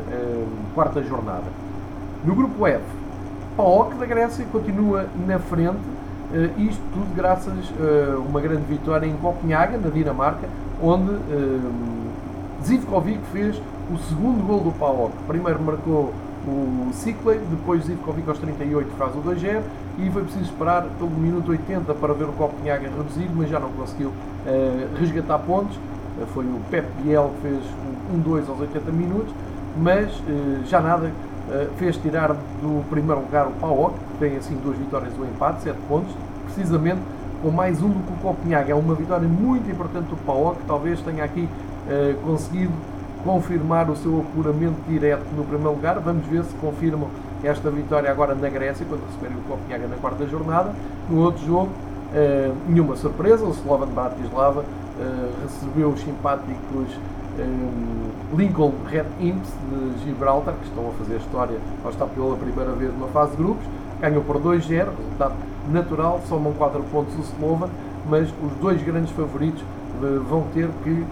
quarta 0.74 1.02
jornada. 1.02 1.44
No 2.24 2.34
grupo 2.34 2.66
F, 2.66 2.82
PAOK 3.56 3.96
da 3.96 4.06
Grécia 4.06 4.44
continua 4.50 5.06
na 5.26 5.38
frente, 5.38 5.78
uh, 6.32 6.60
isto 6.60 6.82
tudo 6.92 7.14
graças 7.14 7.52
a 7.52 8.18
uma 8.18 8.40
grande 8.40 8.62
vitória 8.62 9.06
em 9.06 9.14
Copenhaga, 9.16 9.76
na 9.76 9.90
Dinamarca, 9.90 10.48
onde 10.82 11.10
Zivkovic 12.62 13.20
fez 13.32 13.60
o 13.92 13.98
segundo 13.98 14.46
gol 14.46 14.60
do 14.60 14.72
PAOK. 14.72 15.12
Primeiro 15.26 15.60
marcou 15.60 16.12
o 16.46 16.90
Cicley, 16.92 17.40
depois 17.50 17.84
Zivkovic 17.84 18.28
aos 18.28 18.38
38 18.38 18.90
faz 18.96 19.14
o 19.14 19.18
2-0 19.18 19.62
e 19.98 20.10
foi 20.10 20.22
preciso 20.22 20.44
esperar 20.44 20.84
pelo 20.96 21.10
minuto 21.10 21.50
80 21.50 21.92
para 21.94 22.14
ver 22.14 22.24
o 22.24 22.32
Copenhaga 22.32 22.88
reduzido, 22.88 23.32
mas 23.34 23.50
já 23.50 23.58
não 23.58 23.70
conseguiu 23.72 24.10
uh, 24.10 24.96
resgatar 24.98 25.38
pontos. 25.40 25.76
Uh, 25.76 26.26
foi 26.32 26.44
o 26.44 26.60
Pep 26.70 26.86
Biel 27.02 27.32
que 27.36 27.48
fez 27.48 27.62
um 28.14 28.22
1-2 28.22 28.48
aos 28.48 28.60
80 28.60 28.92
minutos, 28.92 29.34
mas 29.76 30.08
uh, 30.20 30.64
já 30.64 30.80
nada 30.80 31.10
fez 31.78 31.96
tirar 31.96 32.34
do 32.34 32.86
primeiro 32.90 33.22
lugar 33.22 33.46
o 33.46 33.52
PAOK, 33.52 33.94
que 33.94 34.18
tem 34.18 34.36
assim 34.36 34.54
duas 34.62 34.76
vitórias 34.76 35.14
e 35.16 35.18
um 35.18 35.24
empate, 35.24 35.62
7 35.62 35.78
pontos, 35.88 36.14
precisamente 36.44 37.00
com 37.42 37.50
mais 37.50 37.80
um 37.80 37.88
do 37.88 38.06
que 38.06 38.12
o 38.12 38.16
Copenhague. 38.16 38.70
É 38.70 38.74
uma 38.74 38.94
vitória 38.94 39.26
muito 39.26 39.70
importante 39.70 40.08
do 40.08 40.16
PAOK, 40.26 40.58
que 40.58 40.66
talvez 40.66 41.00
tenha 41.00 41.24
aqui 41.24 41.48
conseguido 42.22 42.74
confirmar 43.24 43.88
o 43.88 43.96
seu 43.96 44.20
apuramento 44.20 44.76
direto 44.86 45.24
no 45.34 45.42
primeiro 45.42 45.72
lugar. 45.72 45.98
Vamos 46.00 46.26
ver 46.26 46.44
se 46.44 46.54
confirmam 46.56 47.08
esta 47.42 47.70
vitória 47.70 48.10
agora 48.10 48.34
na 48.34 48.48
Grécia, 48.48 48.84
quando 48.88 49.06
receberem 49.06 49.36
o 49.36 49.40
Copenhague 49.42 49.86
na 49.86 49.96
quarta 49.96 50.26
jornada. 50.26 50.72
No 51.08 51.20
outro 51.22 51.44
jogo, 51.46 51.68
uh, 51.68 52.56
nenhuma 52.68 52.96
surpresa, 52.96 53.44
o 53.44 53.50
Slovan 53.50 53.88
Bratislava 53.88 54.60
uh, 54.60 55.42
recebeu 55.42 55.90
os 55.90 56.00
simpáticos 56.00 56.88
um, 57.38 58.36
Lincoln 58.36 58.72
Red 58.88 59.06
Imps 59.20 59.48
de 59.70 60.04
Gibraltar, 60.04 60.54
que 60.54 60.66
estão 60.66 60.88
a 60.88 60.92
fazer 60.92 61.16
história 61.16 61.56
ao 61.84 61.90
estar 61.90 62.06
pela 62.06 62.36
primeira 62.36 62.72
vez 62.72 62.92
numa 62.92 63.08
fase 63.08 63.32
de 63.32 63.36
grupos, 63.36 63.64
ganhou 64.00 64.22
por 64.22 64.40
2-0, 64.40 64.68
resultado 64.68 65.34
natural, 65.70 66.20
somam 66.28 66.52
4 66.52 66.82
pontos 66.90 67.14
o 67.16 67.20
Slovan, 67.20 67.68
mas 68.08 68.28
os 68.28 68.52
dois 68.60 68.82
grandes 68.82 69.12
favoritos 69.12 69.62
uh, 69.62 70.20
vão 70.28 70.44
ter 70.52 70.68
que 70.82 71.06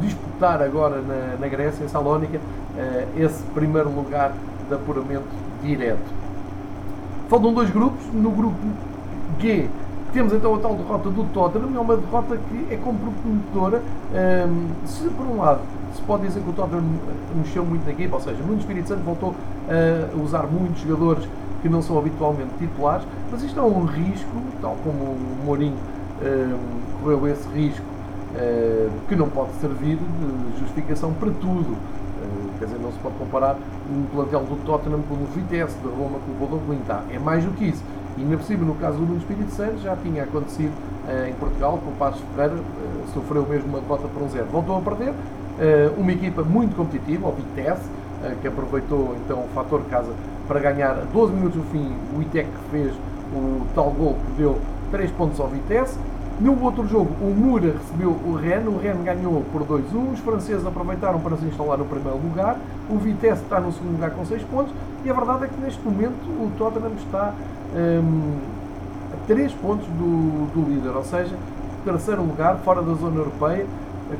disputar 0.00 0.62
agora 0.62 1.00
na, 1.00 1.36
na 1.40 1.48
Grécia, 1.48 1.82
em 1.84 1.88
Salónica, 1.88 2.38
esse 3.16 3.42
primeiro 3.52 3.90
lugar 3.90 4.32
de 4.68 4.74
apuramento 4.74 5.28
direto. 5.62 6.12
Faltam 7.28 7.52
dois 7.52 7.70
grupos, 7.70 8.04
no 8.12 8.30
grupo 8.30 8.58
G 9.38 9.68
temos 10.12 10.32
então 10.32 10.54
a 10.54 10.58
tal 10.58 10.74
derrota 10.74 11.10
do 11.10 11.24
Tottenham, 11.34 11.76
é 11.76 11.80
uma 11.80 11.96
derrota 11.96 12.36
que 12.36 12.72
é 12.72 12.76
comprometedora. 12.76 13.82
Um, 14.48 14.86
se 14.86 15.08
por 15.10 15.26
um 15.26 15.38
lado 15.38 15.60
se 15.94 16.00
pode 16.02 16.26
dizer 16.26 16.40
que 16.40 16.48
o 16.48 16.52
Tottenham 16.52 16.82
mexeu 17.36 17.64
muito 17.64 17.84
na 17.84 17.92
equipa, 17.92 18.16
ou 18.16 18.22
seja, 18.22 18.42
Nuno 18.42 18.58
Espírito 18.58 18.88
Santo 18.88 19.02
voltou 19.02 19.34
a 19.68 20.22
usar 20.22 20.46
muitos 20.46 20.80
jogadores 20.80 21.28
que 21.60 21.68
não 21.68 21.82
são 21.82 21.98
habitualmente 21.98 22.50
titulares, 22.58 23.06
mas 23.30 23.42
isto 23.42 23.58
é 23.58 23.62
um 23.62 23.84
risco, 23.84 24.30
tal 24.62 24.76
como 24.82 24.98
o 24.98 25.38
Mourinho 25.44 25.76
um, 26.22 27.02
correu 27.02 27.28
esse 27.28 27.46
risco, 27.48 27.84
uh, 28.34 28.90
que 29.08 29.16
não 29.16 29.28
pode 29.28 29.52
servir 29.60 29.96
de 29.98 30.60
justificação 30.60 31.12
para 31.12 31.30
tudo. 31.32 31.76
Quer 32.58 32.64
dizer, 32.64 32.78
não 32.80 32.90
se 32.90 32.98
pode 32.98 33.14
comparar 33.16 33.56
um 33.90 34.04
plantel 34.12 34.40
do 34.40 34.56
Tottenham 34.64 35.02
com 35.08 35.14
o 35.14 35.26
Vitesse, 35.34 35.76
da 35.78 35.90
Roma, 35.90 36.18
com 36.18 36.32
o 36.32 36.34
Bodo 36.34 36.60
Quinta. 36.66 37.02
É 37.10 37.18
mais 37.18 37.44
do 37.44 37.50
que 37.52 37.66
isso. 37.66 37.82
E 38.16 38.22
ainda 38.22 38.36
por 38.36 38.44
cima, 38.44 38.64
no 38.64 38.74
caso 38.74 38.98
do 38.98 39.06
Nuno 39.06 39.18
Espírito 39.18 39.50
Santo, 39.52 39.78
já 39.78 39.96
tinha 39.96 40.24
acontecido 40.24 40.72
uh, 41.06 41.28
em 41.28 41.32
Portugal, 41.34 41.78
com 41.84 41.90
o 41.90 41.94
Passos 41.94 42.20
Ferreira, 42.34 42.56
uh, 42.56 43.14
sofreu 43.14 43.46
mesmo 43.46 43.68
uma 43.68 43.80
derrota 43.80 44.08
por 44.08 44.22
um 44.22 44.28
zero. 44.28 44.46
Voltou 44.46 44.76
a 44.76 44.80
perder, 44.80 45.10
uh, 45.10 45.14
uma 46.00 46.12
equipa 46.12 46.42
muito 46.42 46.74
competitiva, 46.76 47.28
o 47.28 47.32
Vitesse, 47.32 47.88
que 48.42 48.48
aproveitou 48.48 49.14
então 49.24 49.44
o 49.44 49.48
fator 49.54 49.80
casa 49.88 50.12
para 50.48 50.58
ganhar 50.58 50.90
a 50.90 51.04
12 51.12 51.32
minutos 51.32 51.56
do 51.56 51.64
fim, 51.70 51.92
o 52.16 52.20
ITEC 52.20 52.48
fez 52.68 52.92
o 53.32 53.64
tal 53.76 53.92
gol 53.92 54.16
que 54.26 54.42
deu 54.42 54.58
3 54.90 55.08
pontos 55.12 55.38
ao 55.38 55.46
Vitesse. 55.46 55.96
No 56.40 56.62
outro 56.62 56.86
jogo, 56.86 57.10
o 57.20 57.34
Mura 57.34 57.74
recebeu 57.76 58.10
o 58.10 58.34
Rennes, 58.40 58.68
o 58.68 58.78
Rennes 58.78 59.02
ganhou 59.02 59.44
por 59.52 59.62
2-1, 59.64 60.12
os 60.12 60.20
franceses 60.20 60.64
aproveitaram 60.64 61.18
para 61.18 61.36
se 61.36 61.44
instalar 61.44 61.76
no 61.76 61.84
primeiro 61.84 62.16
lugar, 62.16 62.56
o 62.88 62.96
Vitesse 62.96 63.42
está 63.42 63.58
no 63.58 63.72
segundo 63.72 63.94
lugar 63.94 64.12
com 64.12 64.24
6 64.24 64.42
pontos, 64.44 64.72
e 65.04 65.10
a 65.10 65.12
verdade 65.12 65.46
é 65.46 65.48
que 65.48 65.60
neste 65.60 65.82
momento 65.82 66.14
o 66.28 66.48
Tottenham 66.56 66.92
está 66.96 67.34
um, 67.74 68.38
a 69.12 69.26
3 69.26 69.52
pontos 69.54 69.86
do, 69.88 70.46
do 70.54 70.70
líder, 70.70 70.90
ou 70.90 71.02
seja, 71.02 71.34
terceiro 71.84 72.22
lugar, 72.22 72.58
fora 72.58 72.82
da 72.82 72.94
zona 72.94 73.16
europeia, 73.16 73.66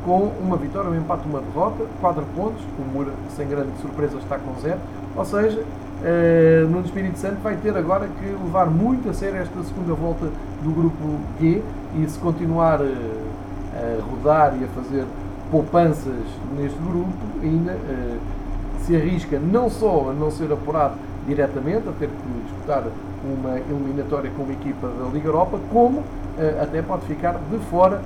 com 0.04 0.32
uma 0.40 0.56
vitória, 0.56 0.90
um 0.90 0.96
empate, 0.96 1.22
uma 1.28 1.40
derrota, 1.40 1.84
4 2.00 2.24
pontos, 2.34 2.60
o 2.80 2.92
Moura, 2.92 3.12
sem 3.36 3.46
grande 3.46 3.70
surpresa, 3.80 4.18
está 4.18 4.38
com 4.38 4.60
0, 4.60 4.76
ou 5.16 5.24
seja, 5.24 5.62
uh, 6.02 6.68
no 6.68 6.80
Espírito 6.80 7.18
Santo 7.18 7.36
vai 7.42 7.56
ter 7.56 7.76
agora 7.76 8.06
que 8.06 8.26
levar 8.26 8.66
muito 8.66 9.08
a 9.10 9.12
sério 9.12 9.40
esta 9.40 9.62
segunda 9.62 9.94
volta 9.94 10.26
do 10.62 10.70
grupo 10.70 11.18
G 11.40 11.62
e 11.96 12.08
se 12.08 12.18
continuar 12.18 12.80
uh, 12.80 12.84
a 13.74 14.02
rodar 14.02 14.56
e 14.60 14.64
a 14.64 14.68
fazer 14.68 15.04
poupanças 15.50 16.24
neste 16.56 16.78
grupo, 16.78 17.12
ainda 17.42 17.72
uh, 17.72 18.18
se 18.80 18.96
arrisca 18.96 19.38
não 19.38 19.70
só 19.70 20.10
a 20.10 20.12
não 20.12 20.30
ser 20.30 20.52
apurado 20.52 20.94
diretamente, 21.26 21.88
a 21.88 21.92
ter 21.92 22.08
que 22.08 22.42
disputar 22.44 22.84
uma 23.22 23.58
eliminatória 23.58 24.30
com 24.36 24.42
uma 24.44 24.52
equipa 24.52 24.88
da 24.88 25.10
Liga 25.12 25.28
Europa, 25.28 25.58
como 25.70 26.02
até 26.62 26.80
pode 26.80 27.04
ficar 27.04 27.38
de 27.50 27.58
fora 27.66 28.00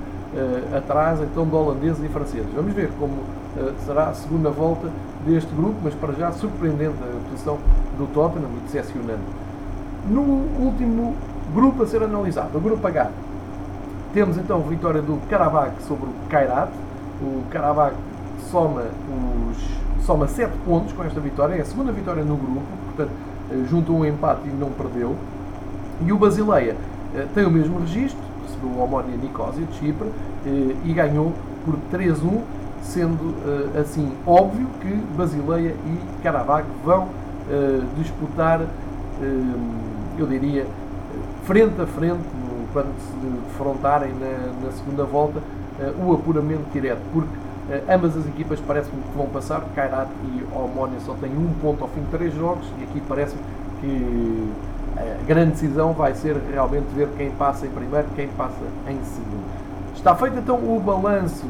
atrás 0.76 1.20
então 1.20 1.46
de 1.46 1.54
holandeses 1.54 2.02
e 2.02 2.08
franceses. 2.08 2.48
Vamos 2.52 2.72
ver 2.72 2.90
como 2.98 3.18
será 3.84 4.08
a 4.08 4.14
segunda 4.14 4.50
volta 4.50 4.88
deste 5.26 5.54
grupo, 5.54 5.76
mas 5.84 5.94
para 5.94 6.14
já 6.14 6.32
surpreendente 6.32 6.96
a 7.00 7.30
posição 7.30 7.58
do 7.98 8.06
Tottenham 8.12 8.50
e 8.58 8.60
decepcionante. 8.64 9.22
No 10.08 10.22
último 10.22 11.14
grupo 11.54 11.82
a 11.82 11.86
ser 11.86 12.02
analisado, 12.02 12.58
o 12.58 12.60
grupo 12.60 12.86
H, 12.86 13.10
temos 14.12 14.36
então 14.36 14.58
a 14.58 14.68
vitória 14.68 15.00
do 15.00 15.18
Karabakh 15.28 15.72
sobre 15.88 16.06
o 16.06 16.12
Kairat. 16.28 16.70
O 17.22 17.42
Karabakh 17.50 17.94
soma, 18.50 18.82
os, 19.50 20.04
soma 20.04 20.28
7 20.28 20.52
pontos 20.66 20.92
com 20.92 21.02
esta 21.02 21.18
vitória, 21.18 21.54
é 21.54 21.62
a 21.62 21.64
segunda 21.64 21.92
vitória 21.92 22.22
no 22.22 22.36
grupo, 22.36 22.62
portanto, 22.86 23.12
eh, 23.50 23.64
junto 23.70 23.94
um 23.94 24.04
empate 24.04 24.42
e 24.46 24.50
não 24.50 24.70
perdeu. 24.70 25.16
E 26.04 26.12
o 26.12 26.18
Basileia 26.18 26.76
eh, 27.14 27.26
tem 27.34 27.46
o 27.46 27.50
mesmo 27.50 27.78
registro, 27.80 28.20
recebeu 28.46 28.70
o 28.70 28.84
Omonia 28.84 29.16
Nicosia 29.16 29.64
de 29.64 29.74
Chipre 29.78 30.08
eh, 30.44 30.76
e 30.84 30.92
ganhou 30.92 31.32
por 31.64 31.76
3-1, 31.90 32.42
sendo 32.82 33.34
assim 33.80 34.12
óbvio 34.26 34.66
que 34.80 34.92
Basileia 35.16 35.70
e 35.86 36.22
Karabakh 36.22 36.66
vão 36.84 37.08
disputar, 37.96 38.60
eu 40.18 40.26
diria, 40.26 40.66
frente 41.44 41.80
a 41.80 41.86
frente 41.86 42.22
quando 42.72 42.94
se 42.98 43.12
defrontarem 43.26 44.12
na, 44.14 44.66
na 44.66 44.72
segunda 44.72 45.04
volta 45.04 45.38
uh, 45.38 46.06
o 46.06 46.14
apuramento 46.14 46.64
direto, 46.72 47.00
porque 47.12 47.28
ambas 47.88 48.16
as 48.16 48.26
equipas 48.26 48.58
parece-me 48.60 49.02
que 49.02 49.16
vão 49.16 49.26
passar, 49.26 49.62
Kairat 49.74 50.08
e 50.24 50.44
Omónia 50.54 50.98
só 51.00 51.14
têm 51.14 51.30
um 51.30 51.52
ponto 51.60 51.82
ao 51.82 51.88
fim 51.90 52.00
de 52.00 52.06
três 52.08 52.34
jogos 52.34 52.66
e 52.78 52.84
aqui 52.84 53.00
parece-me 53.08 53.40
que 53.80 54.52
a 54.96 55.24
grande 55.26 55.52
decisão 55.52 55.92
vai 55.92 56.14
ser 56.14 56.36
realmente 56.50 56.86
ver 56.94 57.08
quem 57.16 57.30
passa 57.30 57.66
em 57.66 57.70
primeiro 57.70 58.06
quem 58.14 58.28
passa 58.28 58.56
em 58.88 58.98
segundo. 59.04 59.44
Está 59.94 60.14
feito 60.14 60.38
então 60.38 60.56
o 60.56 60.80
balanço 60.80 61.46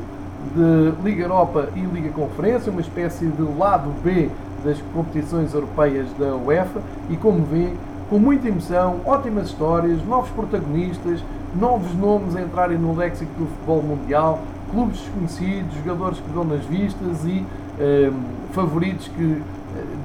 de 0.54 1.02
Liga 1.02 1.22
Europa 1.22 1.68
e 1.74 1.80
Liga 1.80 2.10
Conferência, 2.10 2.70
uma 2.70 2.80
espécie 2.80 3.26
de 3.26 3.42
lado 3.58 3.90
B 4.02 4.28
das 4.64 4.78
competições 4.92 5.52
europeias 5.54 6.06
da 6.18 6.34
UEFA 6.36 6.80
e 7.10 7.16
como 7.16 7.44
vê, 7.44 7.72
com 8.08 8.18
muita 8.18 8.48
emoção, 8.48 9.00
ótimas 9.04 9.46
histórias, 9.48 10.04
novos 10.04 10.30
protagonistas, 10.30 11.20
novos 11.58 11.94
nomes 11.94 12.36
a 12.36 12.42
entrarem 12.42 12.78
no 12.78 12.94
léxico 12.94 13.30
do 13.38 13.46
futebol 13.46 13.82
mundial, 13.82 14.40
clubes 14.70 15.00
desconhecidos, 15.00 15.74
jogadores 15.76 16.18
que 16.18 16.30
dão 16.30 16.44
nas 16.44 16.64
vistas 16.64 17.24
e 17.24 17.44
um, 17.78 18.52
favoritos 18.52 19.08
que 19.08 19.22
uh, 19.22 19.42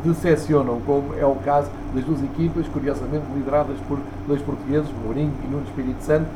decepcionam, 0.04 0.80
como 0.86 1.14
é 1.18 1.26
o 1.26 1.36
caso 1.36 1.70
das 1.94 2.04
duas 2.04 2.24
equipas, 2.24 2.68
curiosamente 2.68 3.26
lideradas 3.36 3.78
por 3.88 4.00
dois 4.28 4.42
portugueses, 4.42 4.90
Mourinho 5.04 5.32
e 5.44 5.48
Nuno 5.48 5.64
Espírito 5.64 6.04
Santo, 6.04 6.28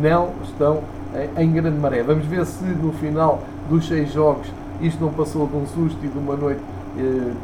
não 0.00 0.30
estão 0.42 0.76
uh, 0.76 1.40
em 1.40 1.52
grande 1.52 1.78
maré. 1.78 2.02
Vamos 2.02 2.26
ver 2.26 2.44
se 2.46 2.64
no 2.64 2.92
final 2.92 3.42
dos 3.68 3.86
seis 3.86 4.12
jogos 4.12 4.46
isto 4.80 5.02
não 5.02 5.12
passou 5.12 5.46
de 5.46 5.56
um 5.56 5.66
susto 5.66 5.98
e 6.02 6.08
de 6.08 6.18
uma 6.18 6.36
noite 6.36 6.60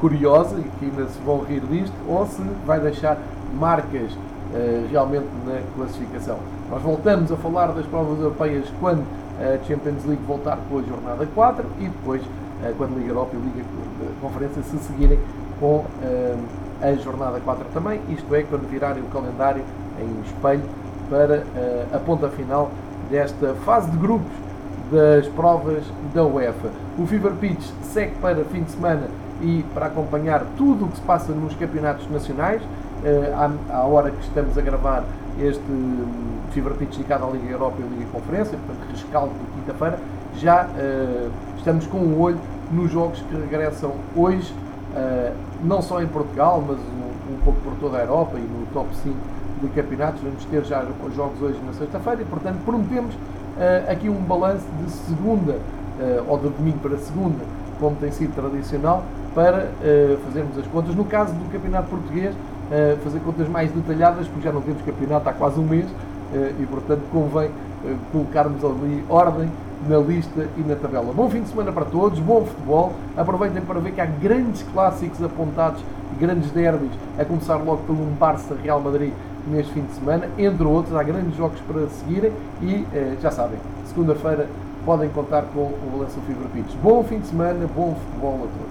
curiosa 0.01 0.57
e 0.59 0.63
que 0.79 0.85
ainda 0.87 1.07
se 1.07 1.19
vão 1.21 1.41
rir 1.41 1.61
disto, 1.61 1.95
ou 2.09 2.27
se 2.27 2.43
vai 2.65 2.81
deixar 2.81 3.19
marcas 3.59 4.13
uh, 4.13 4.89
realmente 4.91 5.27
na 5.47 5.61
classificação. 5.77 6.39
Nós 6.71 6.83
voltamos 6.83 7.33
a 7.33 7.37
falar 7.37 7.69
das 7.69 7.87
provas 7.87 8.19
europeias 8.21 8.67
quando 8.79 9.03
a 9.39 9.65
Champions 9.67 10.05
League 10.05 10.23
voltar 10.27 10.59
com 10.69 10.79
a 10.79 10.83
jornada 10.83 11.27
4 11.35 11.65
e 11.81 11.85
depois 11.85 12.23
uh, 12.23 12.75
quando 12.77 12.95
a 12.95 12.99
Liga 12.99 13.11
Europa 13.11 13.31
e 13.35 13.37
a 13.37 13.41
Liga 13.41 13.65
Conferência 14.21 14.63
se 14.63 14.79
seguirem 14.79 15.19
com 15.59 15.85
a 16.81 16.93
jornada 16.95 17.39
4 17.41 17.67
também, 17.75 18.01
isto 18.09 18.35
é, 18.35 18.43
quando 18.43 18.67
virarem 18.71 19.03
o 19.03 19.07
calendário 19.07 19.63
em 20.01 20.23
espelho 20.27 20.63
para 21.11 21.45
a 21.93 21.99
ponta 21.99 22.31
final 22.31 22.71
desta 23.11 23.55
fase 23.67 23.91
de 23.91 23.99
grupos 23.99 24.33
das 24.91 25.27
provas 25.29 25.85
da 26.15 26.25
UEFA. 26.25 26.71
O 26.99 27.07
Fever 27.07 27.33
Pitch 27.33 27.65
segue 27.83 28.15
para 28.21 28.45
fim 28.45 28.63
de 28.63 28.73
semana 28.73 29.09
e 29.41 29.65
para 29.73 29.87
acompanhar 29.87 30.45
tudo 30.57 30.87
o 30.87 30.89
que 30.89 30.97
se 30.97 31.03
passa 31.03 31.33
nos 31.33 31.55
campeonatos 31.55 32.11
nacionais. 32.11 32.63
Eh, 33.03 33.33
à, 33.71 33.83
hora 33.85 34.11
que 34.11 34.21
estamos 34.21 34.59
a 34.59 34.61
gravar 34.61 35.05
este 35.39 35.63
hum, 35.71 36.05
Fever 36.51 36.75
Pitch 36.75 36.97
dedicado 36.97 37.25
à 37.25 37.31
Liga 37.31 37.51
Europa 37.51 37.77
e 37.81 37.83
à 37.83 37.87
Liga 37.87 38.11
Conferência, 38.13 38.59
portanto, 38.67 38.91
rescaldo 38.91 39.33
de 39.33 39.61
quinta-feira, 39.61 39.99
já 40.37 40.67
uh, 40.67 41.31
estamos 41.57 41.87
com 41.87 41.99
um 41.99 42.21
olho 42.21 42.39
nos 42.71 42.91
jogos 42.91 43.21
que 43.21 43.35
regressam 43.37 43.93
hoje, 44.15 44.53
uh, 44.95 45.35
não 45.63 45.81
só 45.81 46.03
em 46.03 46.07
Portugal, 46.07 46.63
mas 46.67 46.77
um, 46.77 47.41
pouco 47.45 47.61
por 47.61 47.75
toda 47.81 47.99
a 47.99 48.01
Europa 48.03 48.37
e 48.37 48.43
no 48.43 48.67
top 48.73 48.89
5 49.03 49.17
de 49.63 49.69
campeonatos. 49.69 50.21
Vamos 50.23 50.45
ter 50.45 50.65
já 50.65 50.85
os 51.07 51.15
jogos 51.15 51.41
hoje 51.41 51.59
na 51.65 51.73
sexta-feira 51.73 52.23
e, 52.23 52.25
portanto, 52.25 52.59
prometemos 52.65 53.15
uh, 53.61 53.93
aqui 53.93 54.09
um 54.09 54.23
balanço 54.23 54.67
de 54.83 54.91
segunda 54.91 55.57
ou 56.27 56.39
de 56.39 56.49
domingo 56.49 56.79
para 56.79 56.97
segunda, 56.97 57.45
como 57.79 57.95
tem 57.97 58.11
sido 58.11 58.35
tradicional, 58.35 59.05
para 59.35 59.69
fazermos 60.25 60.57
as 60.57 60.67
contas. 60.69 60.95
No 60.95 61.05
caso 61.05 61.35
do 61.35 61.53
Campeonato 61.53 61.89
Português, 61.91 62.35
fazer 63.05 63.21
contas 63.21 63.47
mais 63.51 63.71
detalhadas, 63.71 64.27
porque 64.27 64.45
já 64.45 64.51
não 64.51 64.63
temos 64.63 64.81
campeonato 64.81 65.29
há 65.29 65.33
quase 65.35 65.61
um 65.61 65.65
mês 65.65 65.85
e, 66.59 66.65
portanto, 66.65 67.03
convém 67.13 67.51
colocarmos 68.11 68.65
ali 68.65 69.05
ordem 69.11 69.51
na 69.87 69.99
lista 69.99 70.47
e 70.57 70.61
na 70.63 70.75
tabela. 70.75 71.13
Bom 71.13 71.29
fim 71.29 71.43
de 71.43 71.51
semana 71.51 71.71
para 71.71 71.85
todos, 71.85 72.19
bom 72.19 72.47
futebol. 72.47 72.95
Aproveitem 73.15 73.61
para 73.61 73.79
ver 73.79 73.93
que 73.93 74.01
há 74.01 74.07
grandes 74.07 74.63
clássicos 74.73 75.23
apontados, 75.23 75.83
grandes 76.19 76.51
derbys, 76.51 76.93
a 77.19 77.27
começar 77.27 77.57
logo 77.57 77.83
pelo 77.83 78.07
Barça 78.19 78.57
Real 78.63 78.81
Madrid 78.81 79.13
neste 79.47 79.73
fim 79.73 79.83
de 79.83 79.93
semana, 79.93 80.29
entre 80.39 80.65
outros, 80.65 80.95
há 80.95 81.03
grandes 81.03 81.37
jogos 81.37 81.61
para 81.61 81.87
seguirem 81.89 82.33
e 82.63 82.87
eh, 82.93 83.17
já 83.21 83.31
sabem, 83.31 83.59
segunda-feira 83.87 84.49
podem 84.85 85.09
contar 85.11 85.43
com 85.55 85.61
o 85.61 85.91
Valença 85.93 86.21
Fibra 86.27 86.49
Pitch. 86.53 86.75
Bom 86.83 87.05
fim 87.05 87.19
de 87.19 87.27
semana, 87.27 87.67
bom 87.75 87.95
futebol 87.95 88.35
a 88.35 88.39
todos. 88.39 88.70